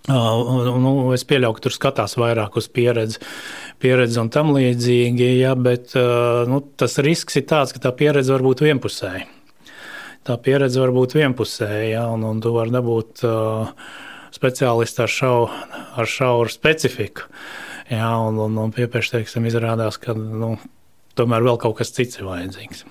[0.06, 3.18] Uh, nu, es pieļauju, ka tur skatās vairāk uz pieredzi,
[3.82, 8.36] pieredzi un tam līdzīgi, ja, bet uh, nu, tas risks ir tāds, ka tā pieredze
[8.36, 9.26] var būt vienpusēja.
[10.26, 13.70] Tā pieredze var būt vienpusēja, ja, un, un tu vari dabūt uh,
[14.34, 15.38] speciālistu ar, šau,
[16.02, 17.30] ar šauru specifiku.
[17.92, 20.56] Ja, un, un, un piepieši, teiksim, izrādās, ka nu,
[21.14, 22.86] tomēr vēl kaut kas cits ir vajadzīgs.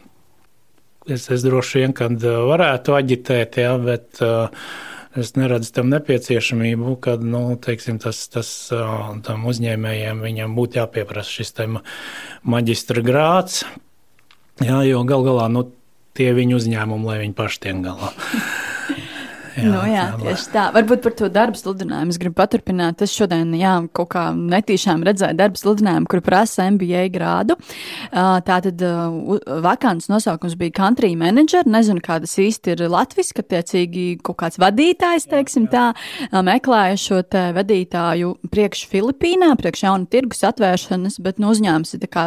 [1.10, 4.46] Es, es droši vien, kad varētu aģitēt, ja, bet uh,
[5.14, 8.48] Es neredzu tam nepieciešamību, kad nu, teiksim, tas, tas
[9.22, 11.54] tam uzņēmējiem viņam būtu jāpieprasa šis
[12.42, 13.62] maģistra grāts.
[14.58, 15.68] Jā, jo gal galā nu,
[16.16, 18.14] tie viņu uzņēmumi, lai viņi paši tiek galā.
[19.54, 20.64] Jā, nu, jā tieši tā.
[20.74, 23.02] Varbūt par to darbu sludinājumu es gribu paturpināt.
[23.04, 27.56] Es šodien jā, kaut kā netīšām redzēju darbu sludinājumu, kur prasa MBA grādu.
[28.10, 28.82] Tātad
[29.64, 31.66] vakants nosaukums bija country manager.
[31.70, 35.86] Nezinu, kā tas īsti ir latviski, attiecīgi kaut kāds vadītājs, teiksim tā,
[36.34, 42.10] meklēja šo te vadītāju priekš Filipīnā, priekš jaunu tirgus atvēršanas, bet nu uzņēmums ir tā
[42.10, 42.26] kā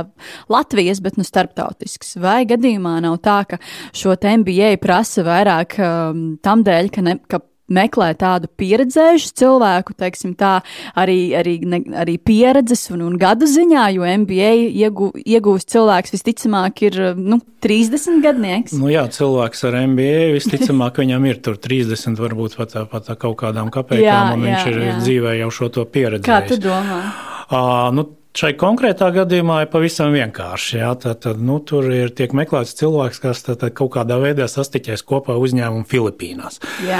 [0.51, 2.15] Latvijas, bet nu starptautisks.
[2.23, 3.59] Vai gadījumā nav tā, ka
[3.95, 9.95] šo te MBA prasa vairāk um, tam dēļ, ka ne, ka meklē tādu pieredzējušu cilvēku,
[9.99, 10.57] teiksim, tā
[10.97, 16.83] arī, arī, ne, arī pieredzes un, un gadu ziņā, jo MBA iegū, iegūst cilvēks visticamāk
[16.87, 18.75] ir nu, 30 gadnieks.
[18.79, 23.71] Nu jā, cilvēks ar MBA visticamāk viņam ir tur 30, varbūt pat, pat kaut kādām
[23.73, 24.99] kapekām, jā, un viņš jā, ir jā.
[25.03, 26.27] dzīvē jau šo to pieredzi.
[26.27, 27.01] Kā tu domā?
[27.47, 28.03] Uh, nu,
[28.37, 30.75] Šai konkrētā gadījumā ir pavisam vienkārši.
[30.77, 34.45] Jā, tad, tad, nu, tur ir tiek meklēts cilvēks, kas tad, tad kaut kādā veidā
[34.51, 36.59] sastiķēs kopā uzņēmumu Filipīnās.
[36.85, 36.99] Jā.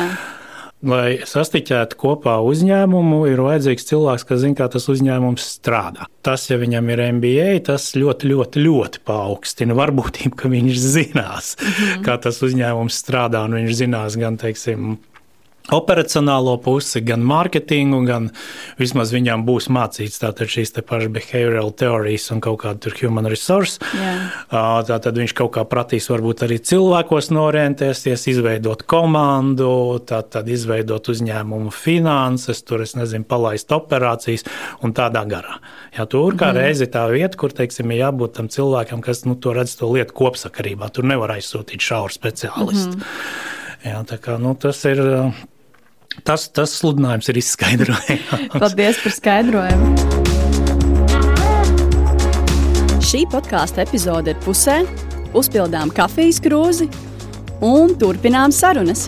[0.88, 6.08] Lai sastiķētu kopā uzņēmumu, ir vajadzīgs cilvēks, kas zina, kā tas uzņēmums strādā.
[6.26, 11.70] Tas, ja viņam ir MBA, tas ļoti, ļoti, ļoti paaugstina varbūtību, ka viņš zinās, mm
[11.70, 12.02] -hmm.
[12.08, 14.98] kā tas uzņēmums strādā, un viņš zinās gan, teiksim,
[15.74, 18.30] operacionālo pusi, gan mārketingu, gan
[18.80, 23.28] vismaz viņām būs mācīts tātad šīs te pašas behavioral teorijas un kaut kāda tur human
[23.30, 23.82] resource.
[23.96, 24.38] Yeah.
[24.88, 29.72] Tātad viņš kaut kā pratīs varbūt arī cilvēkos norientēties, izveidot komandu,
[30.08, 34.48] tātad izveidot uzņēmumu finanses, tur es nezinu, palaist operācijas
[34.86, 35.60] un tādā garā.
[35.98, 36.62] Jā, tur kā mm.
[36.62, 40.16] reizi tā vieta, kur, teiksim, ir jābūt tam cilvēkam, kas nu, to redz to lietu
[40.18, 40.92] kopsakarībā.
[40.94, 43.00] Tur nevar aizsūtīt šauru speciālistu.
[43.00, 43.56] Mm.
[43.88, 45.02] Jā, tā kā, nu, tas ir
[46.26, 48.32] Tas, tas sludinājums ir izskaidrojams.
[48.62, 49.92] Paldies par skaidrojumu.
[53.08, 54.82] Šī podkāstu epizode ir pusē,
[55.38, 56.90] uzpildām kafijas krūzi
[57.64, 59.08] un turpinām sarunas.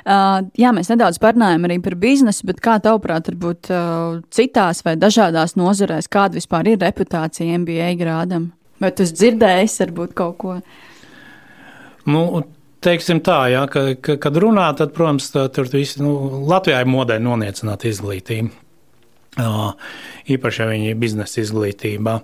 [0.00, 4.96] Uh, jā, mēs nedaudz parunājam arī par biznesu, bet kā tavuprāt, varbūt uh, citās vai
[5.00, 8.50] dažādās nozarēs, kāda vispār ir reputācija MBA grādam?
[8.80, 10.56] Vai tu dzirdēji, varbūt kaut ko?
[12.08, 12.22] Nu,
[12.80, 16.14] Teiksim tā, ja, ka, ka, kad runā, tad, protams, tā, tur visi, nu,
[16.48, 18.54] Latvijā ir modē noniecināt izglītību.
[19.38, 19.76] Uh,
[20.32, 22.16] īpaši, ja viņi ir biznesa izglītībā.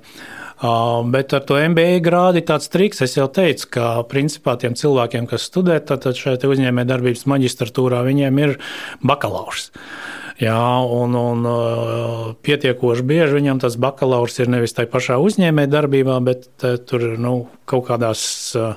[0.56, 4.74] Uh, bet ar to MBA grādu ir tāds triks, es jau teicu, ka principā tiem
[4.74, 8.56] cilvēkiem, kas studē šajā uzņēmējdarbības maģistratūrā, viņiem ir
[9.06, 9.68] bakalaurs.
[10.40, 10.56] Jā,
[10.92, 11.46] un, un
[12.44, 16.48] pietiekoši bieži viņam tas bakalaurs ir nevis tajā pašā uzņēmējdarbībā, bet
[16.88, 17.36] tur nu,
[17.68, 18.26] kaut kādās
[18.58, 18.74] uh,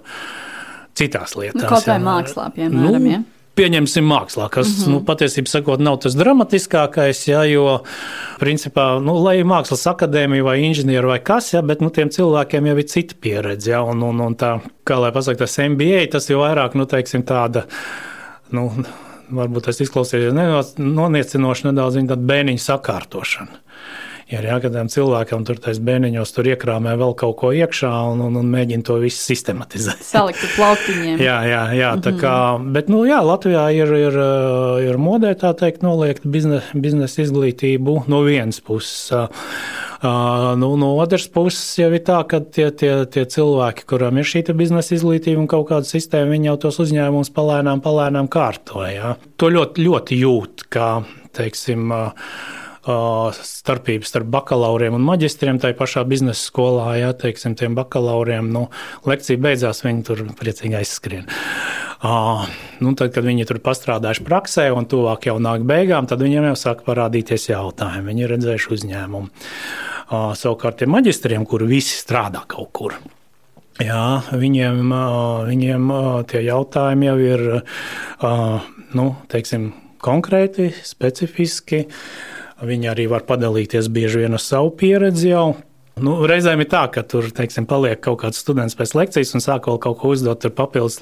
[1.00, 1.64] citās lietās.
[1.64, 3.04] Nu, kaut kā mākslā, piemēram.
[3.04, 3.22] Nu, ja?
[3.60, 4.94] Pieņemsim mākslā, kas mm -hmm.
[4.94, 7.82] nu, patiesībā sakot, nav tas dramatiskākais, ja, jo,
[8.40, 12.78] principā, nu, lai mākslas akadēmija vai inženieri vai kas, ja, bet nu, tiem cilvēkiem jau
[12.78, 13.72] ir cita pieredze.
[13.72, 17.24] Ja, un, un, un tā, kā lai pasakā, tas MBA, tas ir vairāk, nu, teiksim,
[17.24, 17.66] tāda.
[18.52, 18.72] Nu,
[19.30, 23.60] varbūt tas izklausīsies noniecinoši nedaudz viņa bērniņa sakārtošana
[24.30, 28.40] ir jā, kad cilvēkam tur taisa bērniņos tur iekrāmē vēl kaut ko iekšā un, un,
[28.42, 30.04] un mēģina to visu sistematizēt.
[30.06, 31.22] Salikt plauktiņiem.
[31.28, 32.36] jā, jā, jā, tā kā,
[32.76, 34.20] bet, nu, jā, Latvijā ir, ir,
[34.86, 39.10] ir modē tā teikt noliegt biznesa biznes izglītību no vienas puses.
[40.00, 44.30] Uh, nu, no otras puses, jau ir tā, ka tie, tie, tie cilvēki, kuriem ir
[44.30, 48.94] šī biznesa izglītība un kaut kāda sistēma, viņi jau tos uzņēmumus palēnām, palēnām kārtoja.
[48.96, 49.12] Ja?
[49.42, 50.90] To ļoti, ļoti jūt, kā,
[51.36, 52.34] teiksim, uh,
[53.46, 55.60] starpības starp bakalauriem un maģistriem.
[55.62, 58.68] Tā pašā biznesa skolā, ja teiksim, tiem bakalauriem nu,
[59.10, 61.30] lekcija beidzās, viņi tur priecīgi aizskrien.
[62.00, 62.46] Uh,
[62.80, 66.58] nu, tad, kad viņi tur pastrādājuši praksē, un tuvāk jau nāk beigām, tad viņiem jau
[66.60, 68.08] sāk parādīties jautājumi.
[68.08, 69.32] Viņi ir redzējuši uzņēmumu.
[70.40, 72.96] Savukārt tiem maģistriem, kuri visi strādā kaut kur.
[73.80, 74.90] Jā, viņiem,
[75.48, 75.92] viņiem
[76.28, 77.44] tie jautājumi jau ir
[78.98, 79.70] nu, teiksim,
[80.04, 81.86] konkrēti, specifiski.
[82.60, 85.50] Viņi arī var padalīties bieži vien ar savu pieredzi jau.
[86.00, 89.66] Nu, reizēm ir tā, ka tur teiksim, paliek kaut kāds students pēc lekcijas un sāk
[89.66, 91.00] kaut ko uzdot papildus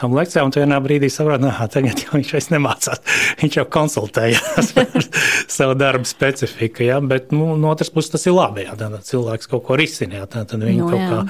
[0.00, 0.50] tam lekcijām.
[0.50, 3.02] Un vienā brīdī saprot, ka tagad jau viņš vairs nemācās.
[3.40, 5.08] Viņš jau konsultējās par
[5.50, 6.84] savu darbu specifiku.
[6.88, 7.00] Ja?
[7.00, 8.66] Bet nu, no otras puses tas ir labi.
[8.66, 8.76] Ja?
[8.78, 10.26] Tad cilvēks kaut ko risina.
[10.26, 11.22] Tad, tad no, nu, kaut kā,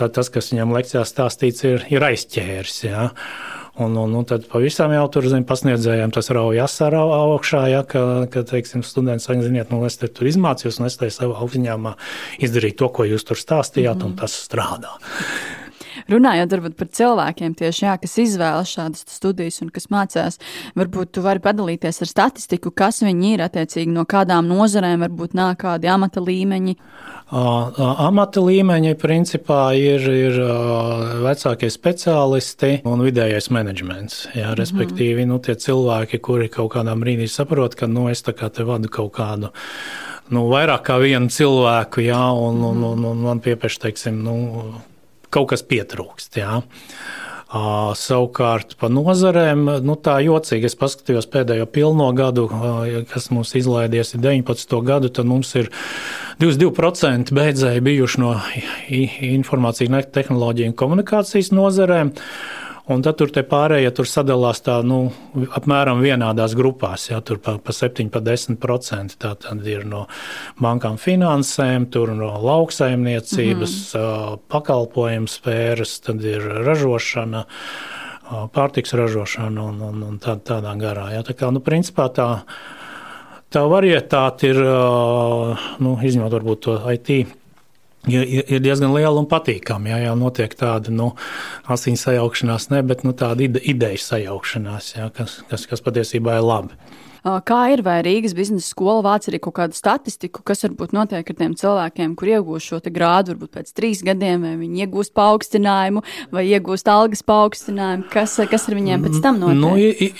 [0.00, 2.82] tā, tas, kas viņam lekcijā stāstīts, ir, ir aizķēris.
[2.88, 3.08] Ja?
[3.78, 8.02] Un, un, un tad pavisam jau tur zin, pasniedzējiem tas rauj asarā augšā, ja, ka,
[8.32, 11.76] ka teiksim, students saka, ziniet, nu, es te tur izmācījos, un es te savā apziņā
[12.42, 14.10] izdarīju to, ko jūs tur stāstījāt, mm -hmm.
[14.10, 14.98] un tas strādā.
[16.08, 20.38] Runājot par cilvēkiem, tieši, jā, kas izvēlas šādas studijas un kas mācās,
[20.78, 25.60] varbūt tu vari padalīties ar statistiku, kas viņi ir attiecīgi no kādām nozarēm, varbūt nāk
[25.66, 26.76] kādi amata līmeņi.
[27.28, 30.40] Amata līmeņi principā ir, ir
[31.26, 34.26] vecākie speciālisti un vidējais menedžments.
[34.32, 34.58] Jā, mhm.
[34.62, 35.32] respektīvi, mm -hmm.
[35.36, 39.12] nu, tie cilvēki, kuri kaut kādā brīdī saprot, ka nu, es kā te vadu kaut
[39.12, 39.52] kādu
[40.30, 44.34] nu, vairāk kā vienu cilvēku, jā, un, un, un, un man piepieši, teiksim, nu,
[45.34, 46.38] kaut kas pietrūkst.
[46.40, 46.60] Jā.
[47.48, 53.54] Uh, savukārt par nozarēm, nu, tā jocīgi, es paskatījos pēdējo pilno gadu, uh, kas mums
[53.56, 54.76] izlaidies, ir 19.
[54.84, 55.70] gadu, tad mums ir
[56.44, 58.34] 22% beidzēji bijuši no
[59.32, 62.12] informācijas tehnoloģiju un komunikācijas nozarēm.
[62.12, 65.10] Uh, Un tad tur pārējie tur sadalās tā, nu,
[65.58, 67.10] apmēram vienādās grupās.
[67.10, 69.18] Jā, tur pa, pa 7, pa 10%.
[69.20, 70.06] Tā tad ir no
[70.56, 74.40] bankām finansēm, tur no lauksaimniecības, mm -hmm.
[74.48, 77.44] pakalpojumu sfēras, tad ir ražošana
[78.28, 81.12] pārtiks ražošana un, un, un tā, tādā garā.
[81.12, 81.22] Ja?
[81.22, 82.28] Tā kā, nu, principā tā,
[83.50, 84.60] tā varietāte ir,
[85.84, 87.37] nu, izņemot varbūt to IT
[88.12, 89.92] ir, ir diezgan liela un patīkama.
[89.92, 91.10] Jā, jau notiek tāda nu,
[91.70, 96.48] asins sajaukšanās, ne, bet nu, tāda ide, ideja sajaukšanās, jā, kas, kas, kas patiesībā ir
[96.48, 96.78] labi.
[97.22, 101.38] Kā ir, vai Rīgas biznesa skola vāc arī kaut kādu statistiku, kas varbūt notiek ar
[101.38, 106.02] tiem cilvēkiem, kur iegūst šo grādu, varbūt pēc trīs gadiem, vai viņi iegūst paaugstinājumu,
[106.34, 109.60] vai iegūst algas paaugstinājumu, kas, kas ar viņiem pēc tam notiek?
[109.60, 109.72] Nu,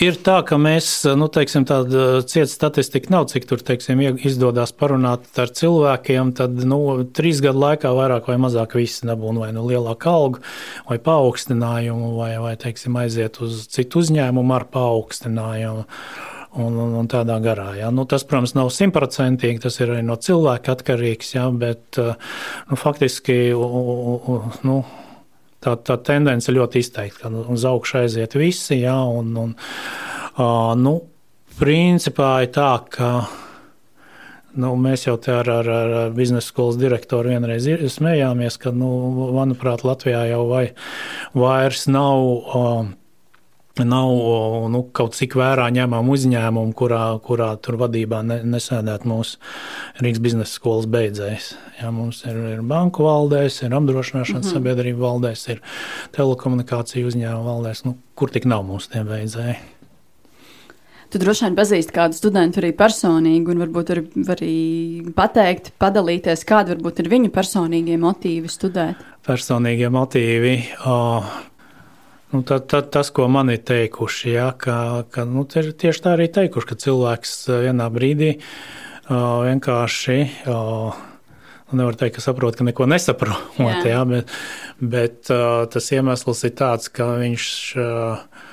[0.09, 5.29] ir tā, ka mēs, nu, teiksim, tāda cieta statistika nav, cik tur, teiksim, izdodas parunāt
[5.39, 6.81] ar cilvēkiem, tad, nu,
[7.15, 10.43] trīs gadu laikā vairāk vai mazāk visi dabūna vai nu lielāku algu,
[10.89, 15.87] vai paaugstinājumu, vai, vai, teiksim, aiziet uz citu uzņēmumu ar paaugstinājumu
[16.57, 17.73] un, un, un tādā garā.
[17.77, 17.89] Ja.
[17.93, 22.15] Nu, tas, protams, nav simtprocentīgi, tas ir arī no cilvēka atkarīgs, ja, bet uh,
[22.69, 23.37] nu, faktiski
[24.67, 24.79] nu,
[25.63, 28.81] tā, tā tendence ļoti izteikta, ka uz augšu aiziet visi.
[28.81, 29.53] Ja, un, un,
[30.37, 30.97] uh, nu,
[31.59, 33.13] principā ir tā, ka.
[34.59, 38.89] Nu, mēs jau ar, ar, ar biznesa skolas direktoru vienreiz smējāmies, ka, nu,
[39.37, 40.63] manuprāt, Latvijā jau vai,
[41.37, 42.89] vairs nav uh,
[43.87, 44.11] nav
[44.73, 49.39] nu, kaut cik vērā ņemama uzņēmuma, kurā, kurā tur vadībā ne, nesēdēt mūsu
[50.03, 51.49] Rīgas biznesa skolas beidzējs.
[51.79, 54.53] Jā, mums ir, ir banku valdēs, ir apdrošināšanas mm -hmm.
[54.53, 55.61] sabiedrība valdēs, ir
[56.17, 59.59] telekomunikāciju uzņēmuma valdēs, nu, kur tik nav mūsu tie beidzēji.
[61.09, 64.55] Tu droši vien pazīsti kādu studentu arī personīgi, un varbūt arī, arī
[65.17, 69.01] pateikt, padalīties, kādi varbūt ir viņu personīgie motīvi studēt.
[69.25, 70.53] Personīgie motīvi.
[70.85, 71.25] Oh,
[72.29, 76.27] Nu, tā, tā, tas, ko man ir teikuši, ja, ka, ka nu, tieši tā arī
[76.29, 80.99] teikuši, ka cilvēks eh, vienā brīdī uh, vienkārši uh,
[81.73, 83.57] nevar teikt, ka saprot, ka neko nesaprot.
[83.57, 83.79] Jā.
[83.81, 84.29] Jā, bet
[84.79, 87.49] bet uh, tas iemesls ir tāds, ka viņš.
[87.79, 88.47] Uh,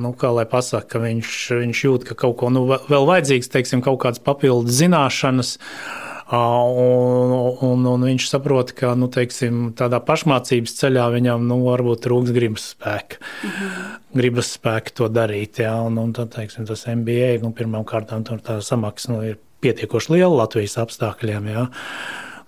[0.00, 3.80] Nu, kā lai pasakā, ka viņš, viņš jūt, ka kaut ko nu, vēl vajadzīgs, teiksim,
[3.84, 7.32] kaut kādas papildus zināšanas, uh, Un,
[7.66, 12.68] un, un viņš saprot, ka nu, teiksim, tādā pašmācības ceļā viņam nu, varbūt trūks gribas
[12.76, 13.18] spēka.
[13.18, 13.98] Mm -hmm.
[14.20, 15.58] Gribas spēka to darīt.
[15.58, 20.12] Jā, un, un tad, teiksim, tas MBA nu, pirmām kārtām tā samaksa nu, ir pietiekoši
[20.12, 21.50] liela Latvijas apstākļiem.
[21.50, 21.66] Jā.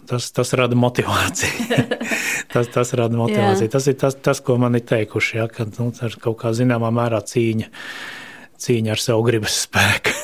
[0.07, 1.83] Tas, tas rada motivāciju.
[2.55, 3.69] tas, tas rada motivāciju.
[3.69, 5.93] tas ir tas, tas, ko man ir teikuši, ja, ka nu,
[6.23, 7.71] kaut kā zināmā mērā cīņa,
[8.63, 10.22] cīņa ar savu gribas spēku.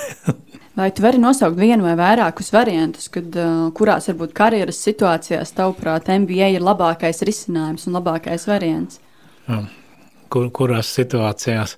[0.79, 6.07] Vai tu vari nosaukt vienu vai vairākus variantus, kad, uh, kurās varbūt karjeras situācijās, tavuprāt,
[6.23, 9.01] MBA ir labākais risinājums un labākais variants?
[10.31, 11.75] Kur, kurās situācijās?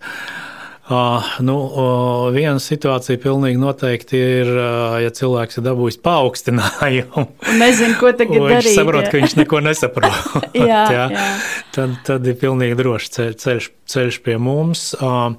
[0.90, 7.24] Uh, nu, uh, viena situācija pilnīgi noteikti ir, uh, ja cilvēks ir dabūjis paaugstinājumu.
[7.62, 8.68] Nezinu, ko tagad darīt.
[8.68, 10.24] Viņš saprot, ka viņš neko nesaprot.
[10.58, 11.06] jā, jā.
[11.14, 11.28] Jā.
[11.72, 14.90] Tad, tad ir pilnīgi droši ceļš, ceļš pie mums.
[14.98, 15.38] Uh,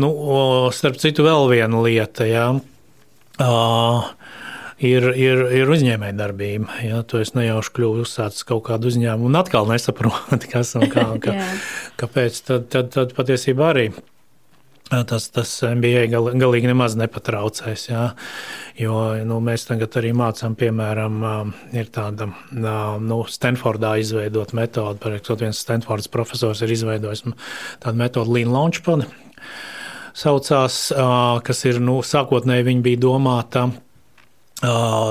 [0.00, 0.10] Nu,
[0.74, 2.26] starp citu, vēl viena lieta.
[2.26, 2.46] Ja.
[3.38, 4.08] Uh,
[4.82, 6.80] ir, ir, ir uzņēmējdarbība.
[6.86, 11.06] Ja tu esi nejauši kļuvis uzsācis kaut kādu uzņēmumu un atkal nesaproti, kas un kā,
[11.22, 11.38] kā,
[12.02, 13.88] kāpēc, tad, tad, tad patiesībā arī
[14.84, 17.86] Tas, tas MBA gal, galīgi nemaz nepatraucēs.
[17.88, 18.02] Jā.
[18.78, 21.16] Jo nu, mēs tagad arī mācām, piemēram,
[21.74, 25.00] ir tāda nu, Stanfordā izveidota metode.
[25.02, 27.24] Par viens Stanfordas profesors ir izveidojis
[27.82, 29.08] tādu metodi Lean Launchpad.
[30.14, 30.76] Saucās,
[31.44, 33.68] kas ir nu, sākotnēji viņa bija domāta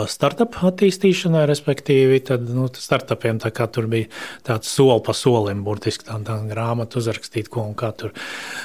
[0.10, 4.08] startup attīstīšanai, respektīvi, tad nu, startupiem tā tur bija
[4.46, 8.14] tāds soli pa solim, burtiski tā, tā grāmata uzrakstīt, ko un kā tur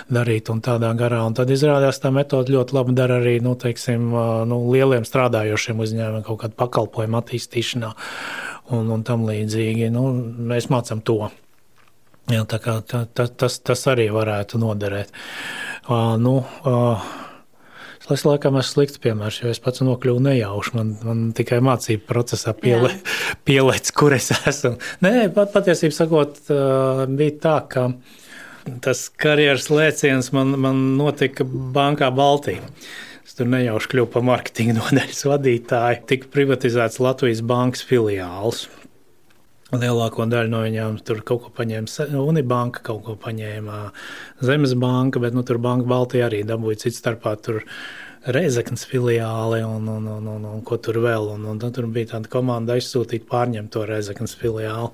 [0.09, 1.25] darīt un tādā garā.
[1.27, 4.09] Un tad izrādās tā metode ļoti labi dara arī nu, teiksim,
[4.49, 7.93] nu, lieliem strādājošiem uzņēmumiem kaut kādu pakalpojumu attīstīšanā
[8.79, 9.91] un, un tam līdzīgi.
[9.93, 10.09] Nu,
[10.53, 11.25] mēs mācām to.
[12.29, 15.11] Jā, tā kā, tā, tā, tas, tas arī varētu noderēt.
[15.11, 15.68] Uh,
[16.21, 16.41] nu,
[18.09, 20.73] Es laikam esmu slikts piemērs, jo es pats nokļuvu nejauši.
[20.79, 22.89] Man, man tikai mācību procesā piele,
[23.49, 24.79] pielēc, kur es esmu.
[25.05, 26.41] Nē, pat, patiesībā sakot,
[27.19, 27.85] bija tā, ka
[28.85, 32.65] tas karjeras lēciens man, man notika Bankā Baltijā.
[33.29, 36.03] Es tur nejauši kļuvu par marketinga nodaļas vadītāju.
[36.09, 38.67] Tika privatizēts Latvijas bankas filiāls.
[39.69, 43.81] Lielāko daļu no viņiem tur kaut ko paņēma Unibanka, kaut ko paņēma
[44.41, 47.37] Zemes banka, bet nu, tur Banka Baltija arī dabūja cits starpā.
[48.29, 51.29] Reizeknas filiāli un, un, un, un, un ko tur vēl.
[51.35, 54.91] Un, un tad tur bija tāda komanda aizsūtīt pārņemt to Reizeknas filiāli.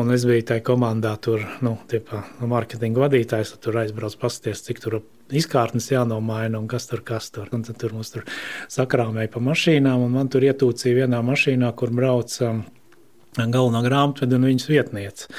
[0.00, 3.54] Un es biju tajā komandā, tur nu, tiepā, nu, mārketinga vadītājs.
[3.60, 5.00] Tur aizbraucu pasties, cik tur
[5.36, 7.52] izkārtnes jānomaina un kas tur kas tur.
[7.52, 8.24] Un tad tur mums tur
[8.72, 12.54] sakrāmēja pa mašīnām, un man tur ietūcīja vienā mašīnā, kur brauca.
[12.54, 12.68] Um,
[13.38, 15.30] galvenā grāmatvede un viņas vietniece.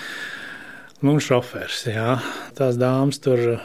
[1.01, 2.17] Nu, un šofērs, jā,
[2.57, 3.57] tās dāmas tur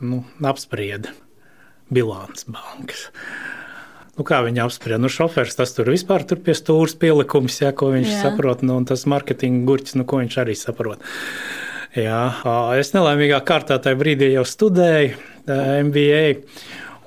[0.00, 1.12] nu, apsprieda
[1.90, 3.08] bilants bankas.
[4.18, 5.00] Nu, kā viņi apsprieda?
[5.02, 8.20] Nu, šofērs tas tur vispār tur pie stūres pielikums, jā, ko viņš jā.
[8.24, 11.02] saprot, nu, un tas marketinga gurķis, nu, ko viņš arī saprot.
[11.98, 12.20] Jā,
[12.78, 15.16] es nelaimīgā kārtā tajā brīdī jau studēju
[15.88, 16.24] MBA,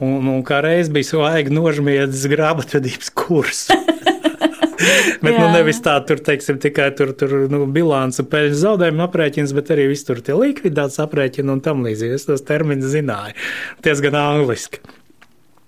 [0.03, 3.79] un, un kā reiz bija svaigi nožmiedzis grāmatvedības kursu.
[5.23, 9.71] bet nu, nevis tā, tur teiksim, tikai tur, tur nu, bilants, peļņas zaudējuma aprēķins, bet
[9.75, 12.19] arī viss tur tie likviditātes aprēķini un tam līdzīgi.
[12.19, 13.37] Es tos terminus zināju
[13.85, 14.83] diezgan angliski.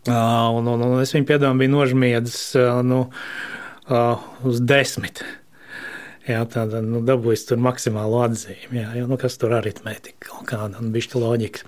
[0.05, 3.07] Uh, un, un, un es viņu piedāvāju, bija nožmiedzis uh, nu,
[3.89, 5.23] uh, uz desmit.
[6.25, 8.79] Jā, tāda nu, dabūjis tur maksimālu atzīmi.
[8.81, 11.65] Jā, jo, nu, kas tur aritmētika kaut kāda un bišķi loģika.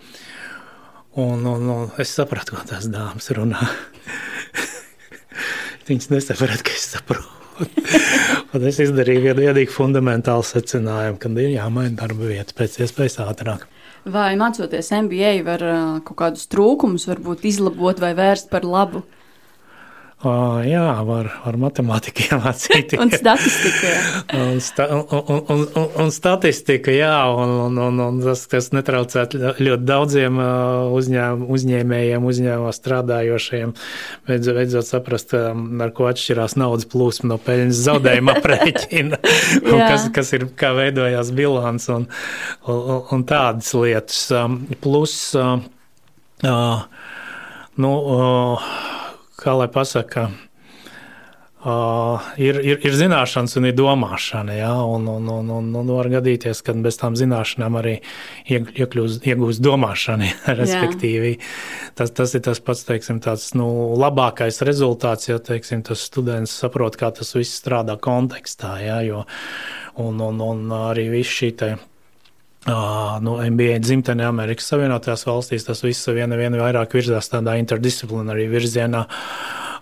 [1.18, 3.62] Un, un, un es sapratu, ko tās dāmas runā.
[5.88, 7.34] Viņas nesaprata, ka es saprotu.
[8.54, 13.66] un es izdarīju vienu iedīgu fundamentālu secinājumu, ka ir jāmaina darba vieta pēc iespējas ātrāk.
[14.08, 15.64] Vai mācoties MBA, var
[16.08, 19.04] kaut kādus trūkumus varbūt izlabot vai vērst par labu?
[20.18, 22.96] Uh, jā, var, var matemātiku iemācīt.
[22.98, 23.90] un statistika.
[24.34, 25.44] un, sta, un, un,
[25.78, 30.42] un, un, statistika, jā, un, un, un, un tas, kas netraucētu ļoti daudziem
[30.98, 33.76] uzņēm, uzņēmējiem, uzņēmumā strādājošiem,
[34.26, 39.22] beidzot, beidzot saprast, ar ko atšķirās naudas plūsma no peļņas zaudējuma aprēķina,
[39.70, 42.10] un kas, kas ir, kā veidojās bilants un,
[42.66, 44.26] un, un tādas lietas.
[44.82, 45.60] Plus, uh,
[47.78, 48.72] nu, uh,
[49.48, 50.28] kā lai pasaka,
[51.58, 54.54] Uh, ir, ir, ir zināšanas un ir domāšana.
[54.56, 54.76] Ja?
[54.86, 57.96] Un, un, un, un, un var gadīties, ka bez tām zināšanām arī
[58.54, 60.30] iekļūst, iegūst domāšana.
[60.30, 60.54] Ja?
[60.62, 61.34] Respektīvi,
[61.98, 63.66] tas, tas ir tas pats teiksim, tāds, nu,
[63.98, 68.78] labākais rezultāts, ja teiksim, tas students saprot, kā tas viss strādā kontekstā.
[68.86, 69.02] Ja?
[69.04, 69.26] Jo,
[69.98, 71.52] un, un, un arī viss šī.
[71.58, 71.74] Te,
[73.24, 79.06] nu, MBA dzimtenē Amerikas Savienotajās valstīs tas viss vien, vien vairāk virzās tādā interdisciplinārī virzienā.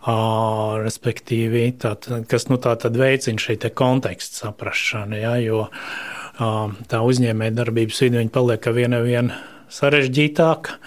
[0.06, 1.95] Uh, respektīvi, tā,
[2.30, 8.76] kas nu, tā veicina šī konteksta saprāšanu, ja, jo uh, tā uzņēmējdarbības vide paliek ar
[8.78, 9.32] vienu vien
[9.74, 10.78] sarežģītāka.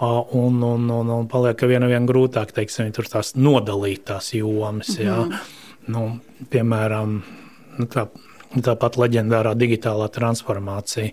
[0.00, 4.92] Uh, un, un, un, un paliek ar vienu vien grūtāk, teiksim, tur tās nodalītās jomas.
[4.98, 5.32] Mm -hmm.
[5.32, 5.40] ja.
[5.86, 6.20] nu,
[6.52, 7.22] piemēram,
[7.78, 8.06] nu, tā,
[8.50, 11.12] Tāpat leģendārā digitālā transformācija.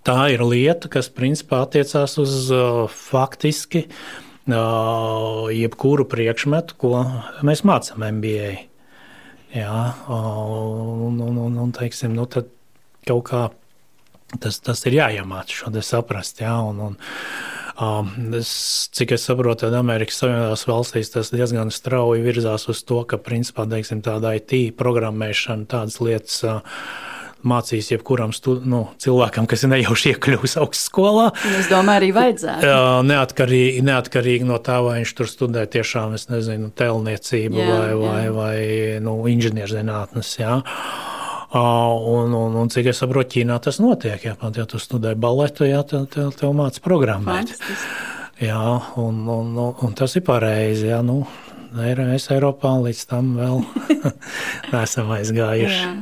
[0.00, 2.48] Tā ir lieta, kas principā attiecās uz
[2.96, 3.84] faktiski
[5.54, 7.04] jebkuru priekšmetu, ko
[7.46, 8.50] mēs mācām MBA.
[9.54, 9.78] Jā,
[10.10, 13.40] un, un, un, un teiksim, nu, kaut kā
[14.38, 16.42] tas, tas ir jāiemācās šo saprast.
[16.42, 16.98] Jā, un, un,
[18.36, 18.50] Es,
[18.92, 23.64] cik es saprotu, tad Amerikas Savienotās valstīs tas diezgan strauji virzās uz to, ka principā
[23.70, 26.42] teiksim, tāda IT programmēšana, tādas lietas
[27.40, 31.30] mācīs jebkuram stu, nu, cilvēkam, kas ir nejauši iekļuvis augstskolā.
[31.56, 32.74] Es domāju, arī vajadzētu.
[33.08, 38.02] Neatkarīgi, neatkarīgi no tā, vai viņš tur studē tiešām, es nezinu, telniecību jā, vai, jā.
[38.02, 38.58] vai, vai
[39.04, 40.34] nu, inženierzinātnes.
[40.42, 40.58] Jā.
[41.50, 44.22] Un, un, un cik es saprotu, Ķīnā tas notiek.
[44.22, 47.56] Ja, pat, ja tu studē baletu, jā, tad tev, tev mācās programmēt.
[48.40, 48.60] Jā,
[49.02, 50.86] un, un, un, un tas ir pareizi.
[50.92, 51.24] Jā, nu,
[51.74, 53.60] mēs Eiropā līdz tam vēl
[54.72, 55.82] neesam aizgājuši.
[55.82, 55.92] Jā.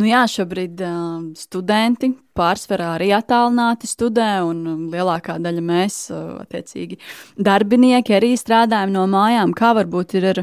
[0.00, 6.98] Nu jā, šobrīd uh, studenti pārsvarā arī attālināti studē, un lielākā daļa mēs, uh, attiecīgi,
[7.36, 9.52] darbinieki arī strādājam no mājām.
[9.56, 10.42] Kā varbūt ir ar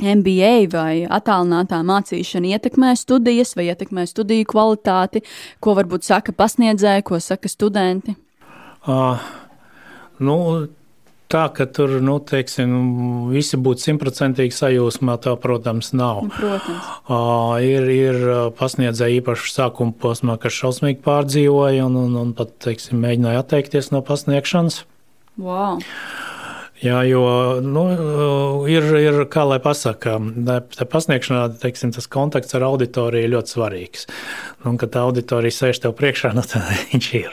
[0.00, 5.22] MBA vai attālinātā mācīšana ietekmē studijas vai ietekmē studiju kvalitāti,
[5.62, 8.16] ko varbūt saka pasniedzēji, ko saka studenti?
[8.88, 9.20] Uh,
[10.18, 10.36] nu,
[11.32, 12.72] tā, ka tur nu, teiksim,
[13.30, 16.24] visi būtu simtprocentīgi sajūsmā, tā, protams, nav.
[16.26, 16.90] Nu, protams.
[17.06, 18.20] Uh, ir, ir
[18.58, 24.02] pasniedzēji īpaši sākuma posmā, kas šausmīgi pārdzīvoja un, un, un pat teiksim, mēģināja atteikties no
[24.08, 24.82] pasniegšanas.
[25.40, 25.80] Wow.
[26.82, 27.22] Jā, jo
[27.62, 27.84] nu,
[28.66, 30.16] ir, ir, kā lai pasakā,
[30.74, 34.08] tā pasniegšanā teiksim, tas kontakts ar auditoriju ir ļoti svarīgs.
[34.66, 37.30] Un, kad auditorija sēž tev priekšā, nu, tad viņš ir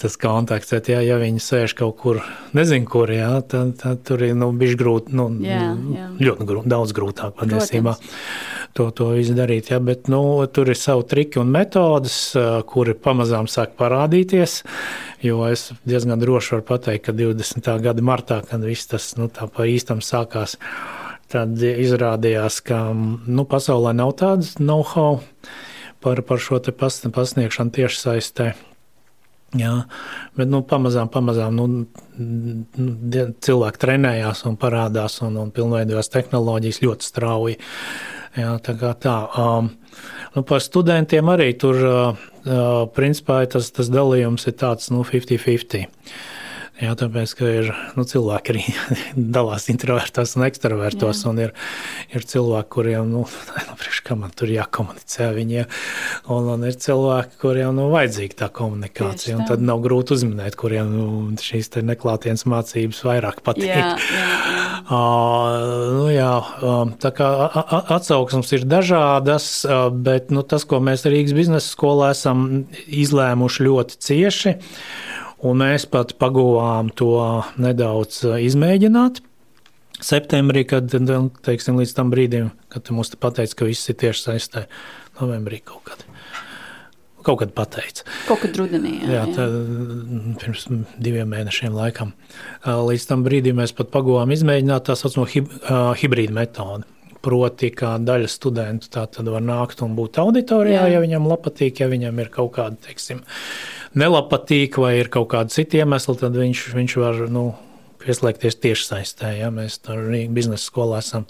[0.00, 0.70] tas kontakts.
[0.70, 2.22] Bet, ja, ja viņi sēž kaut kur,
[2.56, 5.60] nezinu, kur, jā, tad, tad tur ir nu, bijis grūti, nu, jā,
[5.96, 6.08] jā.
[6.30, 7.98] ļoti grūti, daudz grūtāk patiesībā
[8.78, 9.72] to, to izdarīt.
[9.74, 10.22] Jā, bet nu,
[10.54, 12.20] tur ir savi triki un metodes,
[12.70, 14.60] kuri pamazām sāk parādīties.
[15.20, 17.66] Jo es diezgan droši varu pateikt, ka 20.
[17.84, 20.56] gada martā, kad viss tas nu, pa īstam sākās,
[21.30, 25.20] tad izrādījās, ka nu, pasaulē nav tādas know-how
[26.00, 28.50] par, par šo pasniegšanu tieši saistē.
[29.58, 29.72] Jā,
[30.38, 31.66] bet nu, pamazām, pamazām nu,
[33.42, 37.56] cilvēki trenējās un parādās un, un pilnveidojās tehnoloģijas ļoti strauji.
[38.38, 39.16] Jā, tā kā tā.
[39.34, 39.72] Um,
[40.36, 42.28] nu, par studentiem arī tur uh,
[42.96, 45.88] principā tas, tas dalījums ir tāds nu, 50-50.
[46.80, 48.62] Jā, tāpēc, ka ir nu, cilvēki arī
[49.36, 51.50] dalās introvertos un ekstravertos, un ir,
[52.08, 53.26] ir cilvēki, kuriem, nu,
[53.80, 55.68] priekš, kā man tur jākomunicē viņiem,
[56.32, 60.88] un, un ir cilvēki, kuriem, nu, vajadzīga tā komunikācija, un tad nav grūti uzminēt, kuriem
[60.94, 61.08] nu,
[61.40, 63.68] šīs neklātienes mācības vairāk patīk.
[63.68, 64.80] Jā, jā, jā.
[64.90, 65.60] Uh,
[65.98, 66.32] nu, jā,
[67.02, 67.28] tā kā
[67.92, 69.52] atsauksmes ir dažādas,
[70.00, 74.56] bet nu, tas, ko mēs Rīgas biznesa skolā esam izlēmuši ļoti cieši,
[75.46, 77.16] un mēs pat paguvām to
[77.60, 79.22] nedaudz izmēģināt.
[80.00, 80.88] Septembrī, kad
[81.44, 84.62] teiksim, līdz tam brīdim, kad mums te pateica, ka viss ir tieši saistē,
[85.20, 86.06] novembrī kaut kad.
[87.20, 88.06] Kaut kad pateica.
[88.24, 88.94] Kaut kad rudenī.
[89.04, 89.44] Jā, jā, tā,
[90.40, 90.64] pirms
[90.96, 92.14] diviem mēnešiem laikam.
[92.64, 95.52] Līdz tam brīdim mēs pat paguvām izmēģināt tā saucamo hib,
[96.00, 96.88] hibrīdu metodi.
[97.20, 100.94] Proti, kā daļa studentu tā tad var nākt un būt auditorijā, jā.
[100.94, 103.20] ja viņam patīk, ja viņam ir kaut kāda, teiksim,
[103.98, 107.50] nelapatīk vai ir kaut kādi citi iemesli, tad viņš, viņš var nu,
[108.00, 109.32] pieslēgties tiešsaistē.
[109.40, 109.50] Ja?
[109.54, 111.26] Mēs tur biznesa skolā esam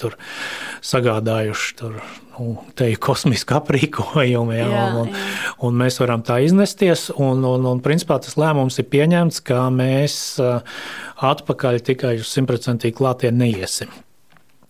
[0.87, 1.97] sagādājuši tur,
[2.37, 2.57] nu,
[3.03, 4.67] kosmisku aprīkojumu, ja?
[4.67, 5.55] jā, un, un, jā.
[5.67, 7.09] un mēs varam tā iznesties.
[7.17, 10.21] Un, un, un principā tas lēmums ir pieņemts, ka mēs
[11.31, 13.93] atpakaļ tikai uz simtprocentīgi klātienē neiesim.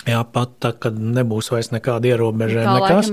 [0.08, 3.10] Jā, pat tā, kad nebūs vairs nekāda ierobežojuma, nekas.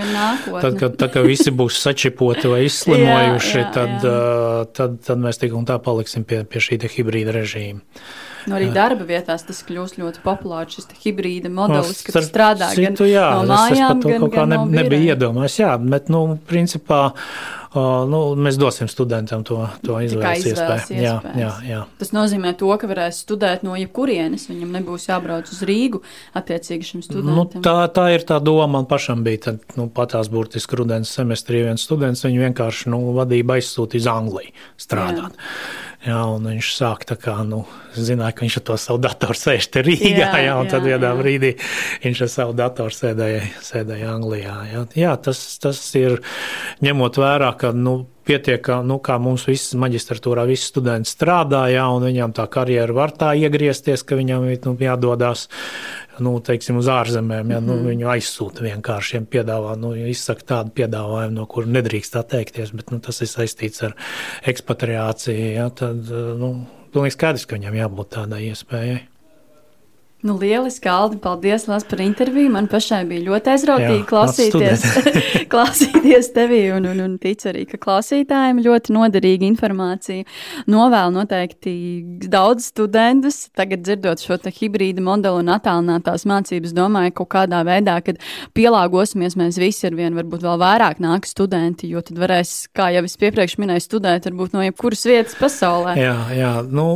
[0.48, 4.64] Tad, kad, tā, kad visi būs sačipoti vai izslimojuši, jā, jā, tad, jā.
[4.78, 7.84] Tad, tad mēs tik un tā paliksim pie, pie šī hibrīda režīma.
[8.48, 13.12] Nu, arī darba vietās tas kļūst ļoti populārs, šis hibrīda modelis, kas strādā citu, gan
[13.12, 15.58] jā, no mājām, es, es gan, kā ne, no nebija iedomājies.
[15.60, 17.02] Jā, bet, nu, principā,
[17.76, 21.00] nu, mēs dosim studentam to, to izvēles iespēju.
[21.04, 21.82] Jā, jā, jā.
[22.00, 24.48] Tas nozīmē to, ka varēs studēt no jebkurienes.
[24.48, 26.00] Viņam nebūs jābrauc uz Rīgu
[26.40, 27.60] attiecīgi šim nu, studentam.
[27.60, 28.70] Nu, tā, tā ir tā doma.
[28.78, 32.24] Man pašam bija tad, nu, patās burtiski rudens semestrī viens students.
[32.24, 34.56] Viņu vienkārši nu, vadība aizsūtīja uz Angliju
[34.88, 35.36] strādāt.
[35.36, 35.86] Jā.
[36.08, 39.66] Jā, un viņš sāk tā kā, nu, zināja, ka viņš ar to savu datoru sēž
[39.74, 41.50] te Rīgā, jā, jā un jā, tad vienā brīdī
[42.06, 44.56] viņš ar savu datoru sēdēja, sēdēja Anglijā.
[44.72, 46.22] Jā, jā tas, tas ir
[46.86, 47.98] ņemot vērā, ka, nu,
[48.28, 52.96] pietiek, ka, nu, kā mums visas maģistratūrā visi studenti strādā, jā, un viņam tā karjera
[52.96, 55.48] var tā iegriezties, ka viņam ir nu, jādodas
[56.24, 57.52] nu, teiksim, uz ārzemēm.
[57.52, 57.84] Ja, mm -hmm.
[57.84, 62.92] nu, viņu aizsūta vienkārši, ja piedāvā, nu, izsaka tādu piedāvājumu, no kura nedrīkst atteikties, bet
[62.92, 63.96] nu, tas ir saistīts ar
[64.46, 65.54] ekspatriāciju.
[65.54, 66.10] Ja, tad
[66.40, 69.17] nu, pilnīgi skaidrs, ka viņam jābūt tādai iespējai.
[70.26, 72.50] Nu, lieliski, Aldi, paldies Lās, par interviju.
[72.50, 74.86] Man pašai bija ļoti aizrautīgi Jā, klausīties,
[75.52, 80.26] klausīties tevi, un, un, un ticu arī, ka klausītājiem ļoti noderīga informācija.
[80.74, 81.74] Novēlu noteikti
[82.34, 83.44] daudz studentus.
[83.54, 88.18] Tagad dzirdot šo hibrīdu modeli un attālinātās mācības, domāju, ka kaut kādā veidā, kad
[88.58, 93.06] pielāgosimies, mēs visi ar vienu, varbūt vēl vairāk nāk studenti, jo tad varēs, kā jau
[93.06, 95.94] es iepriekš minēju, studēt varbūt no jebkuras vietas pasaulē.
[96.02, 96.90] Jā, jā, nu,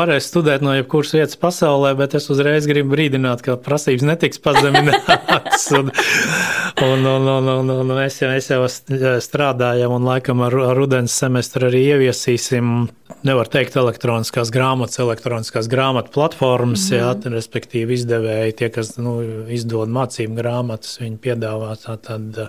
[0.00, 4.38] varēs studēt no jebkuras vietas pasaulē, bet es uzreiz uzreiz gribu brīdināt, ka prasības netiks
[4.42, 5.66] pazeminātas.
[5.74, 8.62] un, un, un, un, un, un mēs, jau, mēs jau
[9.22, 12.86] strādājam, un laikam ar, ar rudens semestru arī ieviesīsim,
[13.26, 19.16] nevar teikt, elektroniskās grāmatas, elektroniskās grāmatu platformas, mm jā, respektīvi izdevēji, tie, kas nu,
[19.50, 22.44] izdod mācību grāmatas, viņi piedāvā tā tad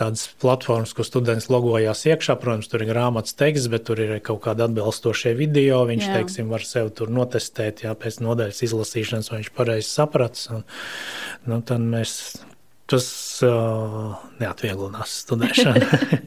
[0.00, 2.36] tādas platformas, kur students logojās iekšā.
[2.40, 5.82] Protams, tur ir grāmatas teksts, bet tur ir kaut kāda atbilstošie video.
[5.90, 6.20] Viņš, jā.
[6.20, 10.48] teiksim, var sev tur notestēt, jā, pēc nodaļas izlasīšanas, vai viņš pareizi sapratis.
[10.54, 10.64] Un,
[11.50, 12.14] nu, tad mēs
[12.90, 13.06] tas
[13.46, 15.84] uh, neatvieglinās studēšanu.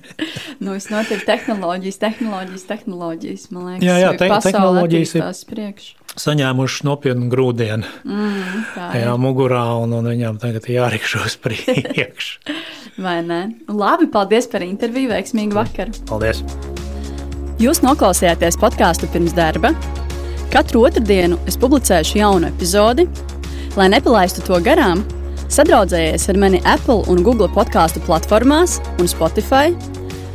[0.63, 5.89] nu, es noteikti tehnoloģijas, tehnoloģijas, tehnoloģijas, man liekas, jā, jā te, tehnoloģijas ir priekš.
[6.19, 8.59] Saņēmuši nopietnu grūdienu mm,
[8.99, 12.53] jā, mugurā, un, un viņām tagad jārikšos priekšā.
[13.01, 13.41] Vai ne?
[13.69, 15.09] Labi, paldies par interviju.
[15.09, 15.95] Veiksmīgu vakaru.
[16.09, 16.43] Paldies!
[17.61, 19.73] Jūs noklausījāties podkāstu pirms darba.
[20.53, 23.07] Katru otrdienu es publicēšu jaunu epizodi.
[23.73, 25.01] Lai nepalaistu to garām,
[25.49, 29.73] sadraudzējies ar mani Apple un Google podkāstu platformās un Spotify.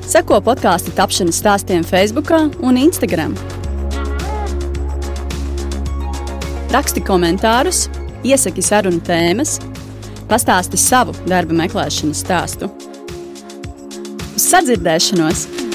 [0.08, 3.38] Seko podkāstu tapšanas stāstiem Facebook un Instagram.
[6.68, 7.86] Raksti komentārus,
[8.28, 9.54] iesaki sarunu tēmas
[10.28, 12.68] pastāsti savu darba meklēšanas stāstu.
[14.36, 15.67] Uz sadzirdēšanos!